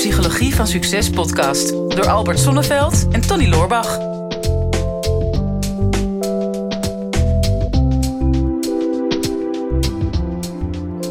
Psychologie 0.00 0.54
van 0.54 0.66
Succes 0.66 1.10
podcast 1.10 1.68
door 1.68 2.08
Albert 2.08 2.38
Sonneveld 2.38 3.08
en 3.12 3.20
Tony 3.20 3.48
Loorbach. 3.48 3.98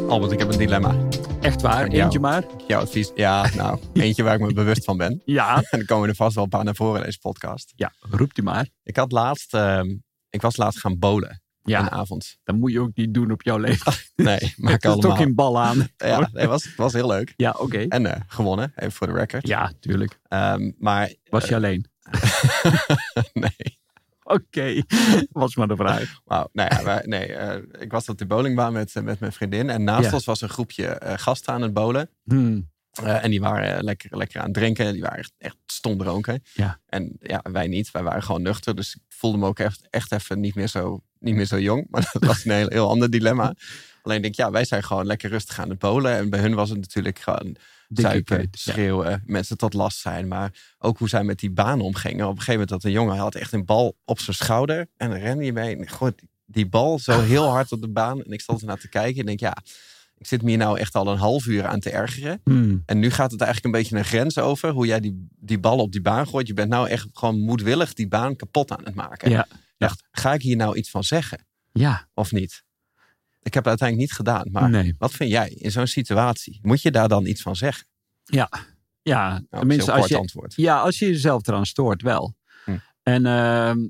Albert, 0.07 0.31
ik 0.31 0.39
heb 0.39 0.51
een 0.51 0.57
dilemma. 0.57 0.95
Echt 1.41 1.61
waar? 1.61 1.89
Jou. 1.89 2.03
Eentje 2.03 2.19
maar? 2.19 2.43
Jouw 2.67 2.81
advies? 2.81 3.11
Ja, 3.15 3.49
nou, 3.55 3.79
eentje 3.93 4.23
waar 4.23 4.33
ik 4.33 4.41
me 4.41 4.53
bewust 4.53 4.83
van 4.83 4.97
ben. 4.97 5.21
Ja. 5.25 5.55
En 5.55 5.65
dan 5.77 5.85
komen 5.85 6.09
er 6.09 6.15
vast 6.15 6.35
wel 6.35 6.43
een 6.43 6.49
paar 6.49 6.63
naar 6.63 6.75
voren 6.75 6.99
in 6.99 7.05
deze 7.05 7.19
podcast. 7.19 7.73
Ja, 7.75 7.93
roept 7.99 8.37
u 8.37 8.41
maar. 8.41 8.69
Ik 8.83 8.95
had 8.95 9.11
laatst, 9.11 9.53
ehm, 9.53 9.87
ik 10.29 10.41
was 10.41 10.57
laatst 10.57 10.79
gaan 10.79 10.99
bowlen 10.99 11.41
Ja. 11.63 11.79
een 11.79 11.91
avond. 11.91 12.37
Dat 12.43 12.55
moet 12.55 12.71
je 12.71 12.79
ook 12.79 12.91
niet 12.95 13.13
doen 13.13 13.31
op 13.31 13.41
jouw 13.43 13.57
leeftijd. 13.67 14.11
Nee, 14.15 14.53
maar 14.57 14.73
ik 14.73 14.83
Er 14.83 14.89
is 14.89 14.95
allemaal. 14.95 15.09
toch 15.09 15.17
geen 15.17 15.35
bal 15.35 15.59
aan. 15.59 15.87
Ja, 15.97 16.29
nee, 16.33 16.47
was, 16.47 16.75
was 16.75 16.93
heel 16.93 17.07
leuk. 17.07 17.33
Ja, 17.35 17.55
oké. 17.57 17.77
En 17.77 18.05
eh, 18.15 18.21
gewonnen, 18.27 18.71
even 18.75 18.91
voor 18.91 19.07
de 19.07 19.13
record. 19.13 19.47
Ja, 19.47 19.71
tuurlijk. 19.79 20.19
Ehm, 20.27 20.71
maar 20.77 21.13
Was 21.29 21.45
je 21.47 21.55
alleen? 21.55 21.85
nee, 23.33 23.77
Oké. 24.23 24.81
Was 25.31 25.55
maar 25.55 25.67
de 25.67 25.75
vraag. 25.75 26.19
wauw. 26.25 26.49
Nou 26.53 26.83
ja, 26.85 27.01
nee 27.05 27.33
eh, 27.33 27.63
ik 27.81 27.91
was 27.91 28.09
op 28.09 28.17
de 28.17 28.25
bowlingbaan 28.25 28.73
met, 28.73 28.95
eh, 28.95 29.03
met 29.03 29.19
mijn 29.19 29.31
vriendin. 29.31 29.69
En 29.69 29.83
naast 29.83 30.05
Ja. 30.07 30.13
ons 30.13 30.25
was 30.25 30.41
een 30.41 30.49
groepje 30.49 30.85
eh, 30.87 31.13
gasten 31.17 31.53
aan 31.53 31.61
het 31.61 31.73
bowlen. 31.73 32.09
Hmm. 32.23 32.69
Eh, 33.03 33.23
en 33.23 33.29
die 33.29 33.39
waren 33.39 33.75
eh, 33.75 33.83
lekker, 33.83 34.17
lekker 34.17 34.39
aan 34.39 34.45
het 34.45 34.53
drinken. 34.53 34.93
Die 34.93 35.01
waren 35.01 35.17
echt, 35.17 35.33
echt 35.37 35.55
stomdronken. 35.65 36.43
Ja. 36.53 36.79
En 36.85 37.15
ja, 37.19 37.41
wij 37.51 37.67
niet. 37.67 37.91
Wij 37.91 38.03
waren 38.03 38.23
gewoon 38.23 38.41
nuchter. 38.41 38.75
Dus 38.75 38.95
ik 38.95 39.01
voelde 39.07 39.37
me 39.37 39.45
ook 39.45 39.59
echt, 39.59 39.87
echt 39.89 40.11
even 40.11 40.39
niet 40.39 40.55
meer, 40.55 40.67
zo, 40.67 41.03
niet 41.19 41.35
meer 41.35 41.45
zo 41.45 41.59
jong. 41.59 41.87
Maar 41.89 42.09
dat 42.13 42.25
was 42.25 42.45
een 42.45 42.51
heel, 42.51 42.67
heel 42.67 42.89
ander 42.89 43.09
dilemma. 43.09 43.53
Alleen 44.03 44.21
denk 44.21 44.33
ik, 44.33 44.39
ja, 44.39 44.51
wij 44.51 44.65
zijn 44.65 44.83
gewoon 44.83 45.05
lekker 45.05 45.29
rustig 45.29 45.59
aan 45.59 45.69
het 45.69 45.79
bowlen. 45.79 46.15
En 46.15 46.29
bij 46.29 46.39
hun 46.39 46.53
was 46.53 46.69
het 46.69 46.79
natuurlijk 46.79 47.19
gewoon 47.19 47.55
zuipen, 47.87 48.41
ja. 48.41 48.47
schreeuwen, 48.51 49.23
mensen 49.25 49.57
tot 49.57 49.73
last 49.73 49.99
zijn. 49.99 50.27
Maar 50.27 50.75
ook 50.77 50.97
hoe 50.97 51.09
zij 51.09 51.23
met 51.23 51.39
die 51.39 51.51
baan 51.51 51.81
omgingen. 51.81 52.25
Op 52.25 52.31
een 52.31 52.37
gegeven 52.37 52.53
moment 52.53 52.69
had 52.69 52.83
een 52.83 52.91
jongen 52.91 53.17
had 53.17 53.35
echt 53.35 53.53
een 53.53 53.65
bal 53.65 53.97
op 54.05 54.19
zijn 54.19 54.35
schouder. 54.35 54.87
En 54.97 55.09
dan 55.09 55.19
rende 55.19 55.43
hij 55.43 55.51
mee. 55.51 55.75
En 55.75 56.15
die 56.45 56.69
bal 56.69 56.99
zo 56.99 57.21
heel 57.21 57.49
hard 57.49 57.71
op 57.71 57.81
de 57.81 57.89
baan. 57.89 58.23
En 58.23 58.31
ik 58.31 58.41
stond 58.41 58.61
ernaar 58.61 58.79
te 58.79 58.89
kijken 58.89 59.19
en 59.19 59.25
denk, 59.25 59.39
ja, 59.39 59.57
ik 60.19 60.27
zit 60.27 60.41
me 60.41 60.49
hier 60.49 60.57
nou 60.57 60.79
echt 60.79 60.95
al 60.95 61.07
een 61.07 61.17
half 61.17 61.45
uur 61.45 61.65
aan 61.65 61.79
te 61.79 61.89
ergeren. 61.89 62.41
Hmm. 62.43 62.83
En 62.85 62.99
nu 62.99 63.09
gaat 63.09 63.31
het 63.31 63.41
eigenlijk 63.41 63.75
een 63.75 63.81
beetje 63.81 63.97
een 63.97 64.05
grens 64.05 64.37
over 64.37 64.69
hoe 64.69 64.85
jij 64.85 64.99
die, 64.99 65.27
die 65.39 65.59
bal 65.59 65.77
op 65.77 65.91
die 65.91 66.01
baan 66.01 66.27
gooit. 66.27 66.47
Je 66.47 66.53
bent 66.53 66.69
nou 66.69 66.87
echt 66.89 67.07
gewoon 67.13 67.39
moedwillig 67.39 67.93
die 67.93 68.07
baan 68.07 68.35
kapot 68.35 68.71
aan 68.71 68.83
het 68.83 68.95
maken. 68.95 69.29
Ja. 69.29 69.47
Dacht, 69.77 70.07
ga 70.11 70.33
ik 70.33 70.41
hier 70.41 70.55
nou 70.55 70.77
iets 70.77 70.89
van 70.89 71.03
zeggen 71.03 71.45
Ja. 71.71 72.07
of 72.13 72.31
niet? 72.31 72.63
Ik 73.41 73.53
heb 73.53 73.63
het 73.63 73.79
uiteindelijk 73.79 74.09
niet 74.09 74.17
gedaan. 74.17 74.47
Maar 74.51 74.69
Nee. 74.69 74.95
wat 74.97 75.11
vind 75.11 75.29
jij 75.31 75.49
in 75.49 75.71
zo'n 75.71 75.87
situatie? 75.87 76.59
Moet 76.61 76.81
je 76.81 76.91
daar 76.91 77.07
dan 77.07 77.25
iets 77.25 77.41
van 77.41 77.55
zeggen? 77.55 77.87
Ja. 78.23 78.49
Ja. 79.01 79.29
Nou, 79.29 79.45
Tenminste, 79.49 79.91
als 79.91 80.07
je, 80.07 80.17
antwoord. 80.17 80.53
ja, 80.55 80.79
als 80.79 80.99
je 80.99 81.05
jezelf 81.05 81.47
eraan 81.47 81.65
stoort, 81.65 82.01
wel. 82.01 82.35
Hm. 82.65 82.77
En 83.03 83.25
ehm, 83.25 83.87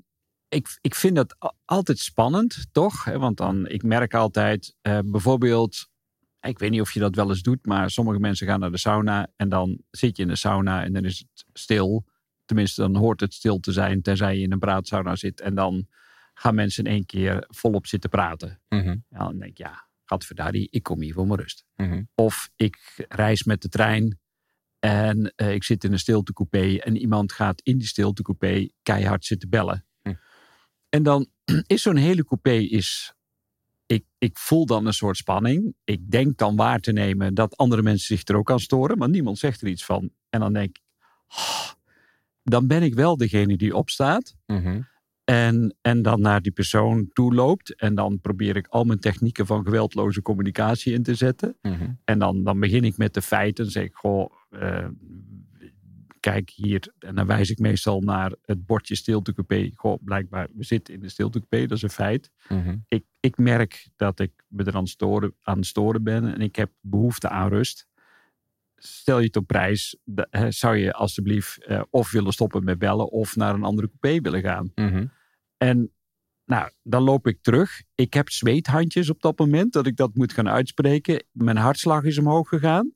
ik, 0.50 0.77
ik 0.81 0.95
vind 0.95 1.16
dat 1.16 1.35
altijd 1.66 2.00
spannend, 2.00 2.67
toch? 2.72 3.03
Want 3.03 3.38
dan, 3.38 3.67
ik 3.67 3.83
merk 3.83 4.13
altijd, 4.13 4.75
eh, 4.81 5.00
bijvoorbeeld, 5.05 5.88
ik 6.41 6.59
weet 6.59 6.69
niet 6.69 6.81
of 6.81 6.91
je 6.91 6.99
dat 6.99 7.15
wel 7.15 7.29
eens 7.29 7.41
doet, 7.41 7.65
maar 7.65 7.89
sommige 7.89 8.19
mensen 8.19 8.47
gaan 8.47 8.59
naar 8.59 8.71
de 8.71 8.77
sauna 8.77 9.27
en 9.35 9.49
dan 9.49 9.77
zit 9.91 10.17
je 10.17 10.23
in 10.23 10.29
de 10.29 10.35
sauna 10.35 10.83
en 10.83 10.93
dan 10.93 11.05
is 11.05 11.19
het 11.19 11.45
stil. 11.53 12.05
Tenminste, 12.45 12.81
dan 12.81 12.95
hoort 12.95 13.19
het 13.19 13.33
stil 13.33 13.59
te 13.59 13.71
zijn, 13.71 14.01
tenzij 14.01 14.35
je 14.35 14.41
in 14.43 14.51
een 14.51 14.59
praatsauna 14.59 15.15
zit. 15.15 15.41
En 15.41 15.55
dan 15.55 15.87
gaan 16.33 16.55
mensen 16.55 16.85
in 16.85 16.91
één 16.91 17.05
keer 17.05 17.45
volop 17.47 17.87
zitten 17.87 18.09
praten. 18.09 18.61
Mhm, 18.69 18.97
Ja, 19.09 19.17
dan 19.17 19.37
denk 19.39 19.51
ik, 19.51 19.57
ja, 19.57 19.87
gadverdarie, 20.05 20.67
ik 20.71 20.83
kom 20.83 21.01
hier 21.01 21.13
voor 21.13 21.27
mijn 21.27 21.39
rust. 21.39 21.65
mhm, 21.75 22.03
Of 22.15 22.49
ik 22.55 23.05
reis 23.09 23.43
met 23.43 23.61
de 23.61 23.69
trein 23.69 24.19
en 24.79 25.33
eh, 25.35 25.53
ik 25.53 25.63
zit 25.63 25.83
in 25.83 25.91
een 25.91 25.99
stiltecoupé 25.99 26.77
en 26.77 26.97
iemand 26.97 27.31
gaat 27.31 27.61
in 27.61 27.77
die 27.77 27.87
stiltecoupé 27.87 28.67
keihard 28.83 29.25
zitten 29.25 29.49
bellen. 29.49 29.85
Hm. 30.01 30.13
En 30.89 31.03
dan 31.03 31.28
is 31.67 31.81
zo'n 31.81 31.95
hele 31.95 32.25
coupé 32.25 32.51
is. 32.53 33.13
Ik, 33.89 34.05
ik 34.17 34.38
voel 34.38 34.66
dan 34.66 34.85
een 34.85 34.94
soort 34.94 35.17
spanning. 35.17 35.75
Ik 35.83 36.11
denk 36.11 36.38
dan 36.38 36.55
waar 36.55 36.79
te 36.79 36.91
nemen 36.91 37.33
dat 37.33 37.57
andere 37.57 37.81
mensen 37.81 38.16
zich 38.17 38.27
er 38.27 38.35
ook 38.35 38.51
aan 38.51 38.59
storen, 38.59 38.97
maar 38.97 39.09
niemand 39.09 39.38
zegt 39.38 39.61
er 39.61 39.67
iets 39.67 39.85
van. 39.85 40.09
En 40.29 40.39
dan 40.39 40.53
denk 40.53 40.67
ik, 40.77 40.81
"Oh, 41.27 41.69
dan 42.44 42.67
ben 42.67 42.83
ik 42.83 42.94
wel 42.94 43.17
degene 43.17 43.57
die 43.57 43.75
opstaat. 43.75 44.35
mhm, 44.45 44.81
En, 45.23 45.75
en 45.81 46.01
dan 46.01 46.22
naar 46.22 46.41
die 46.41 46.51
persoon 46.51 47.09
toe 47.13 47.33
loopt. 47.33 47.75
En 47.75 47.95
dan 47.95 48.19
probeer 48.22 48.55
ik 48.55 48.67
al 48.67 48.83
mijn 48.83 48.99
technieken 48.99 49.45
van 49.45 49.63
geweldloze 49.63 50.22
communicatie 50.22 50.94
in 50.94 51.03
te 51.03 51.16
zetten. 51.16 51.57
mhm, 51.61 51.91
En 52.05 52.19
dan, 52.19 52.44
dan 52.44 52.59
begin 52.59 52.83
ik 52.83 52.97
met 52.97 53.13
de 53.13 53.22
feiten. 53.22 53.63
Dan 53.63 53.73
zeg 53.73 53.83
ik, 53.83 53.95
goh, 53.95 54.31
eh, 54.49 54.88
kijk 56.19 56.50
hier. 56.50 56.94
En 57.00 57.16
dan 57.16 57.25
wijs 57.25 57.50
ik 57.50 57.59
meestal 57.59 58.02
naar 58.02 58.35
het 58.41 58.66
bordje 58.66 58.96
stiltecoupé. 58.96 59.69
Goh, 59.75 60.03
blijkbaar, 60.03 60.47
we 60.53 60.63
zitten 60.63 60.94
in 60.94 61.00
de 61.00 61.09
stiltecoupé, 61.09 61.66
dat 61.66 61.78
is 61.78 61.84
een 61.84 61.90
feit. 61.90 62.31
mhm, 62.50 62.75
Ik, 62.88 63.06
ik 63.19 63.38
merk 63.38 63.88
dat 63.96 64.19
ik 64.19 64.31
me 64.47 64.63
er 64.63 64.75
aan, 64.75 64.88
storen, 64.88 65.35
aan 65.41 65.58
het 65.58 65.66
storen 65.66 66.03
ben. 66.03 66.34
En 66.34 66.41
ik 66.41 66.56
heb 66.56 66.72
behoefte 66.81 67.29
aan 67.29 67.50
rust. 67.50 67.88
Stel 68.75 69.19
je 69.19 69.25
het 69.25 69.35
op 69.35 69.47
prijs, 69.47 69.97
zou 70.50 70.75
je 70.78 70.94
alstublieft 70.94 71.63
eh, 71.66 71.81
of 71.90 72.12
willen 72.12 72.34
stoppen 72.34 72.63
met 72.63 72.79
bellen... 72.79 73.12
of 73.12 73.35
naar 73.35 73.53
een 73.53 73.63
andere 73.63 73.90
coupé 74.00 74.22
willen 74.22 74.41
gaan. 74.41 74.72
mhm. 74.75 75.06
En 75.58 75.94
nou, 76.46 76.72
dan 76.84 77.03
loop 77.03 77.28
ik 77.28 77.41
terug. 77.41 77.81
Ik 77.96 78.13
heb 78.13 78.29
zweethandjes 78.29 79.09
op 79.09 79.22
dat 79.22 79.40
moment 79.40 79.74
dat 79.74 79.88
ik 79.88 79.96
dat 79.96 80.16
moet 80.16 80.34
gaan 80.34 80.50
uitspreken. 80.50 81.24
Mijn 81.31 81.58
hartslag 81.58 82.03
is 82.03 82.18
omhoog 82.18 82.50
gegaan. 82.50 82.94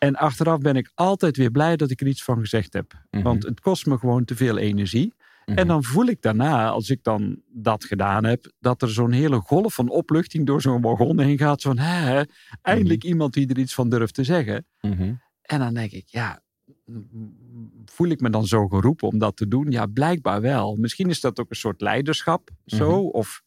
En 0.00 0.16
achteraf 0.16 0.58
ben 0.58 0.76
ik 0.76 0.90
altijd 0.94 1.36
weer 1.36 1.50
blij 1.50 1.76
dat 1.76 1.90
ik 1.90 2.00
er 2.00 2.06
iets 2.06 2.24
van 2.24 2.38
gezegd 2.38 2.72
heb. 2.72 2.92
Mhm. 3.10 3.22
Want 3.22 3.42
het 3.42 3.60
kost 3.60 3.86
me 3.86 3.98
gewoon 3.98 4.24
te 4.24 4.36
veel 4.36 4.58
energie. 4.58 5.14
Mhm. 5.44 5.58
En 5.58 5.66
dan 5.66 5.84
voel 5.84 6.06
ik 6.06 6.22
daarna, 6.22 6.68
als 6.68 6.90
ik 6.90 7.02
dan 7.02 7.42
dat 7.48 7.84
gedaan 7.84 8.24
heb, 8.24 8.52
dat 8.58 8.82
er 8.82 8.90
zo'n 8.90 9.12
hele 9.12 9.40
golf 9.40 9.74
van 9.74 9.88
opluchting 9.88 10.46
door 10.46 10.60
zo'n 10.60 10.80
wagon 10.80 11.20
heen 11.20 11.38
gaat. 11.38 11.62
Van, 11.62 11.78
hè, 11.78 12.22
eindelijk 12.62 13.04
iemand 13.04 13.32
die 13.34 13.48
er 13.48 13.58
iets 13.58 13.74
van 13.74 13.88
durft 13.88 14.14
te 14.14 14.24
zeggen. 14.24 14.66
Mhm, 14.80 15.14
En 15.42 15.58
dan 15.58 15.74
denk 15.74 15.90
ik, 15.90 16.04
ja, 16.06 16.42
voel 17.84 18.08
ik 18.08 18.20
me 18.20 18.30
dan 18.30 18.46
zo 18.46 18.68
geroepen 18.68 19.08
om 19.08 19.18
dat 19.18 19.36
te 19.36 19.48
doen? 19.48 19.70
Ja, 19.70 19.86
blijkbaar 19.86 20.40
wel. 20.40 20.76
Misschien 20.76 21.08
is 21.08 21.20
dat 21.20 21.40
ook 21.40 21.50
een 21.50 21.56
soort 21.56 21.80
leiderschap 21.80 22.50
zo. 22.66 22.90
Mhm. 22.98 23.08
Of 23.08 23.42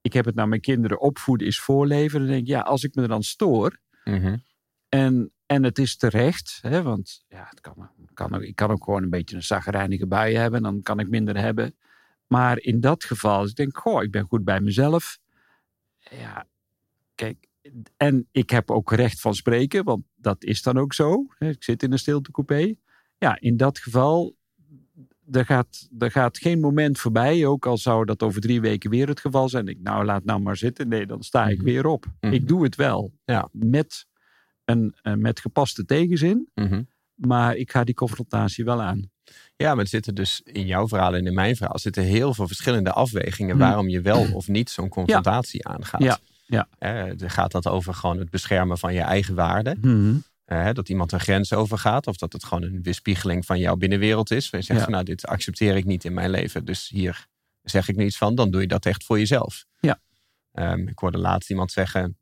ik 0.00 0.12
heb 0.12 0.24
het 0.24 0.34
naar 0.34 0.48
mijn 0.48 0.60
kinderen 0.60 1.00
opvoeden 1.00 1.46
is 1.46 1.60
voorleven. 1.60 2.18
Dan 2.18 2.28
denk 2.28 2.40
ik, 2.40 2.48
ja, 2.48 2.60
als 2.60 2.84
ik 2.84 2.94
me 2.94 3.02
er 3.02 3.08
dan 3.08 3.22
stoor 3.22 3.78
mhm, 4.04 4.36
en, 4.88 5.32
en 5.46 5.62
het 5.62 5.78
is 5.78 5.96
terecht. 5.96 6.58
Hè, 6.62 6.82
want 6.82 7.24
ja, 7.28 7.46
het 7.50 7.60
kan, 7.60 7.88
kan 8.14 8.34
ook, 8.34 8.42
ik 8.42 8.56
kan 8.56 8.70
ook 8.70 8.84
gewoon 8.84 9.02
een 9.02 9.10
beetje 9.10 9.36
een 9.36 9.42
zagrijnige 9.42 10.06
bui 10.06 10.34
hebben. 10.36 10.62
Dan 10.62 10.82
kan 10.82 10.98
ik 10.98 11.08
minder 11.08 11.36
hebben. 11.38 11.74
Maar 12.26 12.58
in 12.58 12.80
dat 12.80 13.04
geval, 13.04 13.38
als 13.38 13.50
ik 13.50 13.56
denk, 13.56 13.76
goh, 13.78 14.02
ik 14.02 14.10
ben 14.10 14.24
goed 14.28 14.44
bij 14.44 14.60
mezelf. 14.60 15.18
Ja, 15.98 16.46
kijk, 17.14 17.48
en 17.96 18.28
ik 18.30 18.50
heb 18.50 18.70
ook 18.70 18.92
recht 18.92 19.20
van 19.20 19.34
spreken, 19.34 19.84
want 19.84 20.04
dat 20.16 20.44
is 20.44 20.62
dan 20.62 20.78
ook 20.78 20.94
zo. 20.94 21.26
hè, 21.38 21.48
Ik 21.48 21.62
zit 21.62 21.82
in 21.82 21.92
een 21.92 21.98
stiltecoupé. 21.98 22.74
Ja, 23.18 23.40
in 23.40 23.56
dat 23.56 23.78
geval, 23.78 24.36
er 25.30 25.44
gaat, 25.44 25.88
er 25.98 26.10
gaat 26.10 26.38
geen 26.38 26.60
moment 26.60 26.98
voorbij. 26.98 27.46
Ook 27.46 27.66
al 27.66 27.78
zou 27.78 28.04
dat 28.04 28.22
over 28.22 28.40
drie 28.40 28.60
weken 28.60 28.90
weer 28.90 29.08
het 29.08 29.20
geval 29.20 29.48
zijn. 29.48 29.68
Ik, 29.68 29.78
nou, 29.80 30.04
laat 30.04 30.24
nou 30.24 30.40
maar 30.40 30.56
zitten. 30.56 30.88
Nee, 30.88 31.06
dan 31.06 31.22
sta 31.22 31.46
ik 31.48 31.56
Mhm. 31.56 31.64
weer 31.64 31.86
op. 31.86 32.06
Mhm. 32.20 32.32
Ik 32.32 32.48
doe 32.48 32.62
het 32.64 32.76
wel. 32.76 33.12
Ja. 33.24 33.48
Met, 33.52 34.06
een, 34.64 34.94
eh, 35.02 35.12
met 35.14 35.40
gepaste 35.40 35.84
tegenzin. 35.84 36.48
mhm. 36.54 36.82
Maar 37.14 37.56
ik 37.56 37.70
ga 37.70 37.84
die 37.84 37.94
confrontatie 37.94 38.64
wel 38.64 38.82
aan. 38.82 39.10
Ja, 39.56 39.74
maar 39.74 39.82
er 39.84 39.88
zitten 39.90 40.14
dus 40.14 40.40
in 40.44 40.66
jouw 40.66 40.88
verhaal 40.88 41.14
en 41.14 41.26
in 41.26 41.34
mijn 41.34 41.56
verhaal 41.56 41.78
zitten 41.78 42.02
heel 42.02 42.34
veel 42.34 42.46
verschillende 42.46 42.92
afwegingen 42.92 43.54
Hm. 43.54 43.60
waarom 43.60 43.88
je 43.88 44.00
wel 44.00 44.32
of 44.38 44.48
niet 44.48 44.70
zo'n 44.70 44.88
confrontatie 44.88 45.66
aangaat. 45.68 46.02
Ja, 46.02 46.18
ja. 46.46 46.68
Eh, 46.78 47.12
gaat 47.30 47.52
dat 47.52 47.66
over 47.66 47.94
gewoon 47.94 48.18
het 48.18 48.30
beschermen 48.30 48.78
van 48.78 48.94
je 48.94 49.00
eigen 49.00 49.34
waarde. 49.34 49.76
Eh, 50.44 50.68
dat 50.72 50.88
iemand 50.88 51.12
een 51.12 51.20
grens 51.20 51.52
overgaat. 51.52 52.06
Of 52.06 52.16
dat 52.16 52.32
het 52.32 52.44
gewoon 52.44 52.62
een 52.62 52.82
weerspiegeling 52.82 53.46
van 53.46 53.58
jouw 53.58 53.76
binnenwereld 53.76 54.30
is. 54.30 54.50
Waar 54.50 54.60
je 54.60 54.66
zegt 54.66 54.78
Ja. 54.78 54.84
van 54.84 54.92
nou, 54.94 55.04
dit 55.04 55.26
accepteer 55.26 55.76
ik 55.76 55.84
niet 55.84 56.04
in 56.04 56.14
mijn 56.14 56.30
leven. 56.30 56.64
Dus 56.64 56.88
hier 56.88 57.26
zeg 57.62 57.88
ik 57.88 57.96
niets 57.96 58.16
van. 58.16 58.34
Dan 58.34 58.50
doe 58.50 58.60
je 58.60 58.66
dat 58.66 58.86
echt 58.86 59.04
voor 59.04 59.18
jezelf. 59.18 59.64
Ja. 59.80 60.00
Ehm, 60.52 60.88
ik 60.88 60.98
hoorde 60.98 61.18
laatst 61.18 61.50
iemand 61.50 61.72
zeggen. 61.72 62.16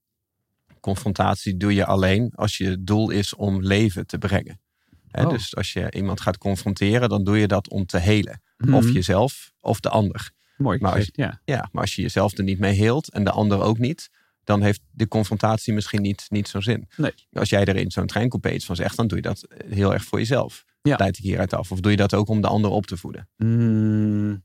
Confrontatie 0.83 1.57
doe 1.57 1.75
je 1.75 1.85
alleen 1.85 2.33
als 2.35 2.57
je 2.57 2.83
doel 2.83 3.11
is 3.11 3.35
om 3.35 3.63
leven 3.63 4.07
te 4.07 4.19
brengen. 4.19 4.61
Hè, 5.09 5.25
Oh. 5.25 5.31
Dus 5.31 5.57
als 5.57 5.73
je 5.73 5.91
iemand 5.91 6.21
gaat 6.21 6.39
confronteren, 6.39 7.09
dan 7.09 7.25
doe 7.25 7.39
je 7.39 7.47
dat 7.49 7.71
om 7.71 7.87
te 7.87 7.99
helen. 7.99 8.43
Mhm. 8.57 8.75
Of 8.75 8.93
jezelf 8.93 9.53
of 9.61 9.81
de 9.81 9.89
ander. 9.89 10.31
Mooi 10.57 10.79
maar 10.79 10.93
gezegd, 10.93 11.17
ja. 11.17 11.41
Ja, 11.45 11.69
maar 11.73 11.83
als 11.83 11.95
je 11.95 12.03
jezelf 12.03 12.39
er 12.39 12.45
niet 12.45 12.59
mee 12.59 12.75
heelt 12.75 13.11
en 13.11 13.25
de 13.25 13.31
ander 13.31 13.61
ook 13.61 13.79
niet, 13.79 14.11
dan 14.45 14.63
heeft 14.63 14.81
de 14.91 15.09
confrontatie 15.09 15.75
misschien 15.75 16.03
niet, 16.03 16.27
niet 16.29 16.49
zo'n 16.49 16.63
zin. 16.63 16.89
Nee. 16.97 17.13
Als 17.33 17.49
jij 17.49 17.65
er 17.65 17.77
in 17.77 17.91
zo'n 17.91 18.07
treincoupé 18.07 18.51
iets 18.51 18.65
van 18.65 18.77
zegt, 18.77 18.97
dan 18.97 19.07
doe 19.07 19.17
je 19.17 19.23
dat 19.23 19.47
heel 19.69 19.93
erg 19.93 20.05
voor 20.05 20.19
jezelf. 20.19 20.65
Ja. 20.83 20.97
Leid 20.97 21.19
ik 21.19 21.25
hieruit 21.25 21.55
af. 21.55 21.73
Of 21.73 21.81
doe 21.81 21.91
je 21.91 21.97
dat 21.97 22.15
ook 22.15 22.29
om 22.29 22.41
de 22.41 22.49
ander 22.49 22.71
op 22.71 22.87
te 22.87 22.97
voeden? 22.97 23.29
Mm, 23.37 24.45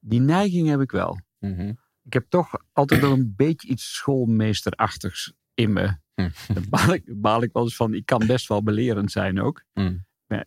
die 0.00 0.20
neiging 0.20 0.68
heb 0.68 0.80
ik 0.80 0.90
wel. 0.90 1.20
Mhm. 1.38 1.72
Ik 2.04 2.12
heb 2.12 2.26
toch 2.28 2.54
altijd 2.72 3.00
wel 3.00 3.12
een 3.12 3.32
beetje 3.36 3.68
iets 3.68 3.94
schoolmeesterachtigs 3.94 5.32
in 5.54 5.72
me. 5.72 5.86
Hm. 6.14 6.28
Daar 6.54 6.68
baal 6.68 6.92
ik, 6.92 7.02
baal 7.20 7.42
ik 7.42 7.52
wel 7.52 7.62
eens 7.62 7.76
van. 7.76 7.94
Ik 7.94 8.06
kan 8.06 8.26
best 8.26 8.48
wel 8.48 8.62
belerend 8.62 9.10
zijn 9.10 9.40
ook. 9.40 9.64
Hm. 9.72 9.96
Maar 10.26 10.44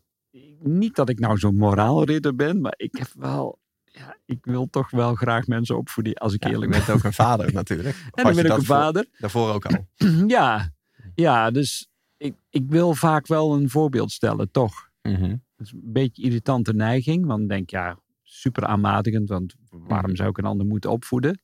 niet 0.60 0.96
dat 0.96 1.10
ik 1.10 1.20
nou 1.20 1.38
zo'n 1.38 1.56
moraalridder 1.58 2.36
ben, 2.36 2.62
maar 2.62 2.74
ik 2.78 2.96
heb 2.98 3.08
wel. 3.18 3.60
Ja, 3.84 4.18
ik 4.26 4.46
wil 4.46 4.70
toch 4.70 4.90
wel 4.90 5.16
graag 5.16 5.48
mensen 5.48 5.78
opvoeden, 5.78 6.14
als 6.14 6.34
ik 6.34 6.44
Ja, 6.44 6.48
je 6.50 6.54
eerlijk 6.54 6.72
ben. 6.72 6.86
bent 6.86 6.98
ook 6.98 7.04
een 7.04 7.14
vader 7.14 7.54
natuurlijk. 7.54 7.96
En 8.12 8.24
dan 8.24 8.36
je 8.36 8.42
ben 8.42 8.52
ik 8.52 8.58
een 8.58 8.66
voor- 8.66 8.76
vader. 8.76 9.06
daarvoor 9.20 9.54
ook 9.54 9.66
al. 9.66 9.88
Ja, 10.28 10.74
ja 11.16 11.52
dus 11.52 11.88
ik, 12.18 12.36
ik 12.50 12.64
wil 12.68 12.94
vaak 12.94 13.28
wel 13.28 13.54
een 13.56 13.70
voorbeeld 13.70 14.12
stellen, 14.12 14.52
toch? 14.52 14.90
Mhm. 15.02 15.30
Dat 15.56 15.68
is 15.68 15.72
een 15.72 15.82
beetje 15.84 16.24
irritante 16.24 16.74
neiging. 16.74 17.26
Want 17.26 17.40
dan 17.40 17.48
denk 17.48 17.70
ja, 17.70 18.00
super 18.24 18.66
aanmatigend. 18.66 19.30
Want 19.30 19.56
waarom 19.70 20.10
Mhm. 20.10 20.16
zou 20.16 20.30
ik 20.30 20.38
een 20.38 20.46
ander 20.46 20.66
moeten 20.68 20.92
opvoeden? 20.92 21.40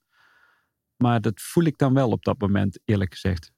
Maar 1.02 1.22
dat 1.22 1.42
voel 1.42 1.64
ik 1.64 1.78
dan 1.78 1.94
wel 1.94 2.10
op 2.10 2.24
dat 2.24 2.40
moment, 2.40 2.80
eerlijk 2.86 3.14
gezegd. 3.14 3.52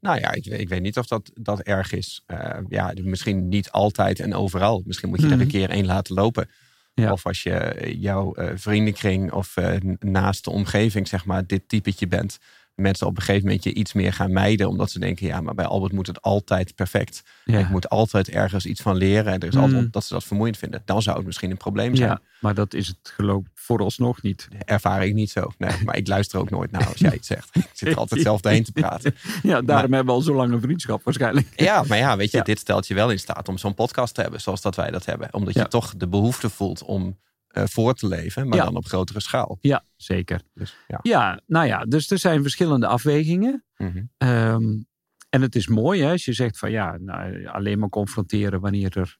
Nou 0.00 0.20
ja, 0.20 0.32
ik, 0.32 0.44
weet- 0.44 0.60
ik 0.60 0.68
weet 0.68 0.82
niet 0.82 0.98
of 0.98 1.06
dat, 1.06 1.30
dat 1.34 1.60
erg 1.60 1.92
is. 1.92 2.22
Eh, 2.26 2.58
ja, 2.68 2.92
misschien 3.02 3.48
niet 3.48 3.70
altijd 3.70 4.20
en 4.20 4.34
overal. 4.34 4.82
Misschien 4.86 5.08
moet 5.08 5.20
je 5.20 5.26
er 5.26 5.32
Mhm. 5.32 5.40
een 5.40 5.46
keer 5.48 5.70
één 5.70 5.86
laten 5.86 6.14
lopen. 6.14 6.48
Ja. 6.94 7.12
Of 7.12 7.26
als 7.26 7.42
je 7.42 7.50
eh, 7.52 8.00
jouw 8.02 8.34
eh, 8.34 8.52
vriendenkring 8.54 9.32
of 9.32 9.56
eh, 9.56 9.74
n- 9.74 9.96
naast 10.00 10.44
de 10.44 10.50
omgeving, 10.50 11.08
zeg 11.08 11.24
maar, 11.24 11.46
dit 11.46 11.68
typetje 11.68 12.06
bent. 12.06 12.38
Mensen 12.76 13.06
op 13.06 13.16
een 13.16 13.22
gegeven 13.22 13.46
moment 13.46 13.64
je 13.64 13.74
iets 13.74 13.92
meer 13.92 14.12
gaan 14.12 14.32
mijden. 14.32 14.68
Omdat 14.68 14.90
ze 14.90 14.98
denken, 14.98 15.26
ja, 15.26 15.40
maar 15.40 15.54
bij 15.54 15.64
Albert 15.64 15.92
moet 15.92 16.06
het 16.06 16.22
altijd 16.22 16.74
perfect. 16.74 17.22
Ja, 17.44 17.58
Ik 17.58 17.68
moet 17.68 17.88
altijd 17.88 18.28
ergens 18.28 18.66
iets 18.66 18.80
van 18.80 18.96
leren. 18.96 19.32
En 19.32 19.40
er 19.40 19.48
is 19.48 19.56
altijd 19.56 19.80
Mm. 19.82 19.88
dat 19.90 20.04
ze 20.04 20.14
dat 20.14 20.24
vermoeiend 20.24 20.56
vinden. 20.58 20.82
Dan 20.84 21.02
zou 21.02 21.16
het 21.16 21.26
misschien 21.26 21.50
een 21.50 21.56
probleem 21.56 21.94
zijn. 21.96 22.08
ja 22.08 22.20
maar 22.40 22.54
dat 22.54 22.74
is 22.74 22.86
het 22.88 22.96
geloof 23.02 23.42
vooralsnog 23.54 24.22
niet. 24.22 24.48
Ervaar 24.64 25.06
ik 25.06 25.14
niet 25.14 25.30
zo. 25.30 25.50
Nee, 25.58 25.70
maar 25.84 25.96
ik 25.96 26.08
luister 26.08 26.38
ook 26.40 26.50
nooit 26.50 26.70
naar 26.70 26.86
als 26.86 26.98
jij 26.98 27.14
iets 27.14 27.26
zegt. 27.26 27.48
Ik 27.56 27.68
zit 27.72 27.88
er 27.88 27.96
altijd 27.96 28.20
zelf 28.22 28.40
doorheen 28.40 28.64
te 28.64 28.72
praten. 28.72 29.14
Ja, 29.42 29.60
daarom 29.62 29.92
hebben 29.92 30.14
we 30.14 30.20
al 30.20 30.24
zo 30.26 30.34
lang 30.34 30.52
een 30.52 30.60
vriendschap 30.60 31.04
waarschijnlijk. 31.04 31.48
Ja, 31.56 31.84
maar 31.88 31.98
ja, 31.98 32.16
weet 32.16 32.30
je, 32.30 32.36
Ja. 32.36 32.42
dit 32.42 32.58
stelt 32.58 32.86
je 32.86 32.94
wel 32.94 33.10
in 33.10 33.18
staat 33.18 33.48
om 33.48 33.58
zo'n 33.58 33.74
podcast 33.74 34.14
te 34.14 34.20
hebben 34.20 34.40
zoals 34.40 34.60
dat 34.60 34.76
wij 34.76 34.90
dat 34.90 35.04
hebben. 35.04 35.28
Omdat 35.34 35.54
je 35.54 35.68
toch 35.68 35.94
de 35.96 36.08
behoefte 36.08 36.50
voelt 36.50 36.82
om 36.82 37.16
voor 37.64 37.94
te 37.94 38.06
leven, 38.08 38.48
maar 38.48 38.58
Ja. 38.58 38.64
dan 38.64 38.76
op 38.76 38.86
grotere 38.86 39.20
schaal. 39.20 39.58
Ja, 39.60 39.84
zeker. 39.96 40.40
Dus 40.54 40.76
ja. 40.86 40.98
Ja, 41.02 41.40
nou 41.46 41.66
ja, 41.66 41.84
dus 41.84 42.10
er 42.10 42.18
zijn 42.18 42.42
verschillende 42.42 42.86
afwegingen. 42.86 43.64
Mhm. 43.76 44.04
Ehm, 44.16 44.82
en 45.28 45.42
het 45.42 45.54
is 45.56 45.66
mooi 45.66 46.02
hè, 46.02 46.10
als 46.10 46.24
je 46.24 46.32
zegt 46.32 46.58
van 46.58 46.70
ja, 46.70 46.96
nou, 47.00 47.46
alleen 47.46 47.78
maar 47.78 47.88
confronteren 47.88 48.60
wanneer 48.60 48.98
er 48.98 49.16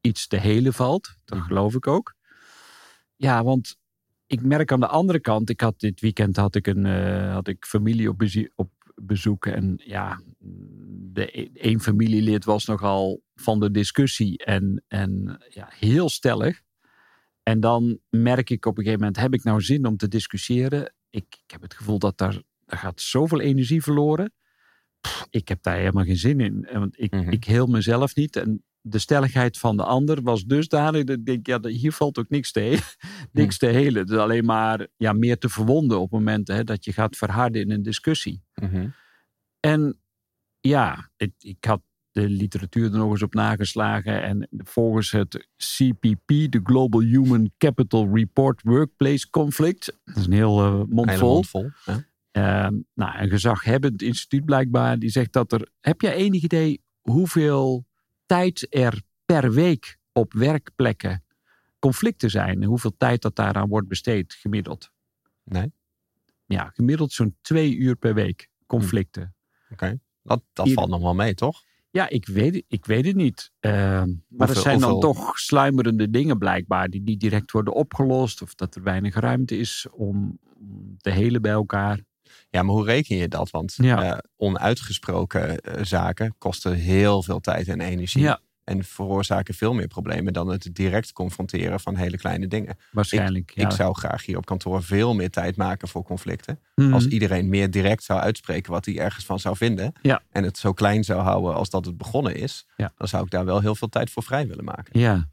iets 0.00 0.26
te 0.26 0.36
helen 0.36 0.72
valt. 0.72 1.16
Dat 1.24 1.38
Mhm. 1.38 1.46
geloof 1.46 1.74
ik 1.74 1.86
ook. 1.86 2.14
Ja, 3.16 3.44
want 3.44 3.76
ik 4.26 4.42
merk 4.42 4.72
aan 4.72 4.80
de 4.80 4.86
andere 4.86 5.20
kant, 5.20 5.50
ik 5.50 5.60
had 5.60 5.80
dit 5.80 6.00
weekend 6.00 6.36
had 6.36 6.54
ik 6.54 6.66
een 6.66 6.86
eh, 6.86 7.32
had 7.32 7.48
ik 7.48 7.64
familie 7.66 8.08
op 8.08 8.70
bezoek. 8.94 9.46
En 9.46 9.74
ja, 9.84 10.20
de 11.12 11.38
e- 11.40 11.48
één 11.54 11.80
familielid 11.80 12.44
was 12.44 12.64
nogal 12.64 13.22
van 13.34 13.60
de 13.60 13.70
discussie 13.70 14.38
en, 14.44 14.84
en 14.88 15.42
ja, 15.48 15.68
heel 15.78 16.08
stellig. 16.08 16.60
En 17.42 17.60
dan 17.60 17.98
merk 18.10 18.50
ik 18.50 18.66
op 18.66 18.78
een 18.78 18.82
gegeven 18.84 19.04
moment, 19.04 19.20
heb 19.22 19.34
ik 19.34 19.44
nou 19.44 19.60
zin 19.60 19.86
om 19.86 19.96
te 19.96 20.08
discussiëren? 20.08 20.94
Ik, 21.10 21.24
ik 21.44 21.50
heb 21.50 21.62
het 21.62 21.74
gevoel 21.74 21.98
dat 21.98 22.18
daar, 22.18 22.42
daar 22.64 22.78
gaat 22.78 23.00
zoveel 23.00 23.40
energie 23.40 23.82
verloren. 23.82 24.32
Pff, 25.00 25.26
ik 25.30 25.48
heb 25.48 25.62
daar 25.62 25.76
helemaal 25.76 26.04
geen 26.04 26.16
zin 26.16 26.40
in. 26.40 26.64
En 26.64 26.78
Want 26.80 27.00
ik, 27.00 27.10
Mhm. 27.12 27.30
ik 27.30 27.44
heel 27.44 27.66
mezelf 27.66 28.14
niet. 28.14 28.36
En 28.36 28.62
de 28.80 28.98
stelligheid 28.98 29.58
van 29.58 29.76
de 29.76 29.84
ander 29.84 30.22
was 30.22 30.44
dusdanig 30.44 31.04
dat 31.04 31.16
ik 31.18 31.24
denk, 31.24 31.46
ja, 31.46 31.60
hier 31.68 31.92
valt 31.92 32.18
ook 32.18 32.28
niks 32.28 32.52
te, 32.52 32.78
niks 33.32 33.58
te 33.58 33.66
helen. 33.66 34.02
Het 34.02 34.10
is 34.10 34.16
alleen 34.16 34.44
maar 34.44 34.86
ja, 34.96 35.12
meer 35.12 35.38
te 35.38 35.48
verwonden 35.48 36.00
op 36.00 36.10
momenten 36.10 36.54
hè, 36.54 36.64
dat 36.64 36.84
je 36.84 36.92
gaat 36.92 37.16
verharden 37.16 37.62
in 37.62 37.70
een 37.70 37.82
discussie. 37.82 38.42
Mhm. 38.54 38.88
En 39.60 40.00
ja, 40.60 41.10
ik, 41.16 41.32
ik 41.38 41.64
had 41.64 41.80
de 42.12 42.28
literatuur 42.28 42.84
er 42.92 42.98
nog 42.98 43.10
eens 43.10 43.22
op 43.22 43.34
nageslagen. 43.34 44.22
En 44.22 44.48
volgens 44.64 45.10
het 45.10 45.48
CPP, 45.56 46.26
de 46.26 46.60
Global 46.64 47.00
Human 47.00 47.50
Capital 47.58 48.14
Report 48.14 48.62
Workplace 48.62 49.30
Conflict. 49.30 49.98
Dat 50.04 50.16
is 50.16 50.26
een 50.26 50.32
heel 50.32 50.60
eh, 50.64 50.82
mond 50.88 51.08
Hele 51.08 51.18
vol. 51.20 51.32
mond 51.32 51.48
vol. 51.48 51.70
Ja. 51.84 52.04
Ehm, 52.30 52.74
nou, 52.94 53.18
een 53.18 53.28
gezaghebbend 53.28 54.02
instituut 54.02 54.44
blijkbaar. 54.44 54.98
Die 54.98 55.10
zegt 55.10 55.32
dat 55.32 55.52
er... 55.52 55.68
Heb 55.80 56.00
jij 56.00 56.14
enig 56.14 56.42
idee 56.42 56.82
hoeveel 57.00 57.86
tijd 58.26 58.66
er 58.70 59.02
per 59.24 59.52
week 59.52 59.98
op 60.12 60.32
werkplekken 60.32 61.24
conflicten 61.78 62.30
zijn? 62.30 62.62
En 62.62 62.68
hoeveel 62.68 62.94
tijd 62.96 63.22
dat 63.22 63.36
daaraan 63.36 63.68
wordt 63.68 63.88
besteed 63.88 64.32
gemiddeld? 64.32 64.90
Nee, 65.44 65.72
Ja, 66.46 66.70
gemiddeld 66.74 67.12
zo'n 67.12 67.36
twee 67.40 67.76
uur 67.76 67.96
per 67.96 68.14
week 68.14 68.48
conflicten. 68.66 69.34
oké. 69.70 69.98
Dat, 70.22 70.42
dat 70.52 70.70
valt 70.72 70.88
nog 70.90 71.00
wel 71.02 71.14
mee, 71.14 71.34
toch? 71.34 71.62
Ja, 71.92 72.08
ik 72.08 72.26
weet, 72.26 72.54
het- 72.54 72.64
ik 72.68 72.84
weet 72.86 73.06
het 73.06 73.16
niet. 73.16 73.50
Ehm, 73.60 73.74
maar 73.76 73.98
er 74.02 74.14
Hoeveel- 74.36 74.62
zijn 74.62 74.78
dan 74.80 74.90
hoeveel- 74.90 75.12
toch 75.12 75.38
sluimerende 75.38 76.10
dingen 76.10 76.38
blijkbaar 76.38 76.88
die 76.88 77.02
niet 77.02 77.20
direct 77.20 77.50
worden 77.52 77.74
opgelost. 77.74 78.42
Of 78.42 78.54
dat 78.54 78.74
er 78.74 78.82
weinig 78.82 79.14
ruimte 79.14 79.56
is 79.56 79.86
om 79.92 80.38
te 80.98 81.10
helen 81.10 81.42
bij 81.42 81.52
elkaar. 81.52 82.00
Ja, 82.50 82.62
maar 82.62 82.74
hoe 82.74 82.84
reken 82.84 83.16
je 83.16 83.28
dat? 83.28 83.50
Want 83.50 83.74
Ja. 83.76 84.02
eh, 84.12 84.18
onuitgesproken 84.36 85.58
eh, 85.60 85.84
zaken 85.84 86.34
kosten 86.38 86.74
heel 86.74 87.22
veel 87.22 87.40
tijd 87.40 87.68
en 87.68 87.80
energie. 87.80 88.22
Ja. 88.22 88.40
En 88.64 88.84
veroorzaken 88.84 89.54
veel 89.54 89.74
meer 89.74 89.86
problemen 89.88 90.32
dan 90.32 90.48
het 90.48 90.68
direct 90.72 91.12
confronteren 91.12 91.80
van 91.80 91.96
hele 91.96 92.16
kleine 92.18 92.46
dingen. 92.48 92.76
Waarschijnlijk. 92.90 93.52
ja. 93.54 93.64
Ik 93.68 93.72
zou 93.74 93.94
graag 93.94 94.24
hier 94.26 94.36
op 94.36 94.46
kantoor 94.46 94.82
veel 94.82 95.14
meer 95.14 95.30
tijd 95.30 95.56
maken 95.56 95.88
voor 95.88 96.02
conflicten. 96.02 96.58
Mhm. 96.74 96.92
Als 96.92 97.06
iedereen 97.06 97.48
meer 97.48 97.70
direct 97.70 98.02
zou 98.02 98.20
uitspreken 98.20 98.72
wat 98.72 98.84
hij 98.84 98.98
ergens 98.98 99.24
van 99.24 99.38
zou 99.40 99.56
vinden. 99.56 99.92
Ja. 100.02 100.22
En 100.30 100.44
het 100.44 100.58
zo 100.58 100.72
klein 100.72 101.04
zou 101.04 101.20
houden 101.20 101.54
als 101.54 101.70
dat 101.70 101.84
het 101.84 101.96
begonnen 101.96 102.34
is. 102.34 102.66
Ja. 102.76 102.92
Dan 102.96 103.08
zou 103.08 103.24
ik 103.24 103.30
daar 103.30 103.44
wel 103.44 103.60
heel 103.60 103.74
veel 103.74 103.88
tijd 103.88 104.10
voor 104.10 104.22
vrij 104.22 104.46
willen 104.48 104.64
maken. 104.64 104.98
Ja, 105.00 105.30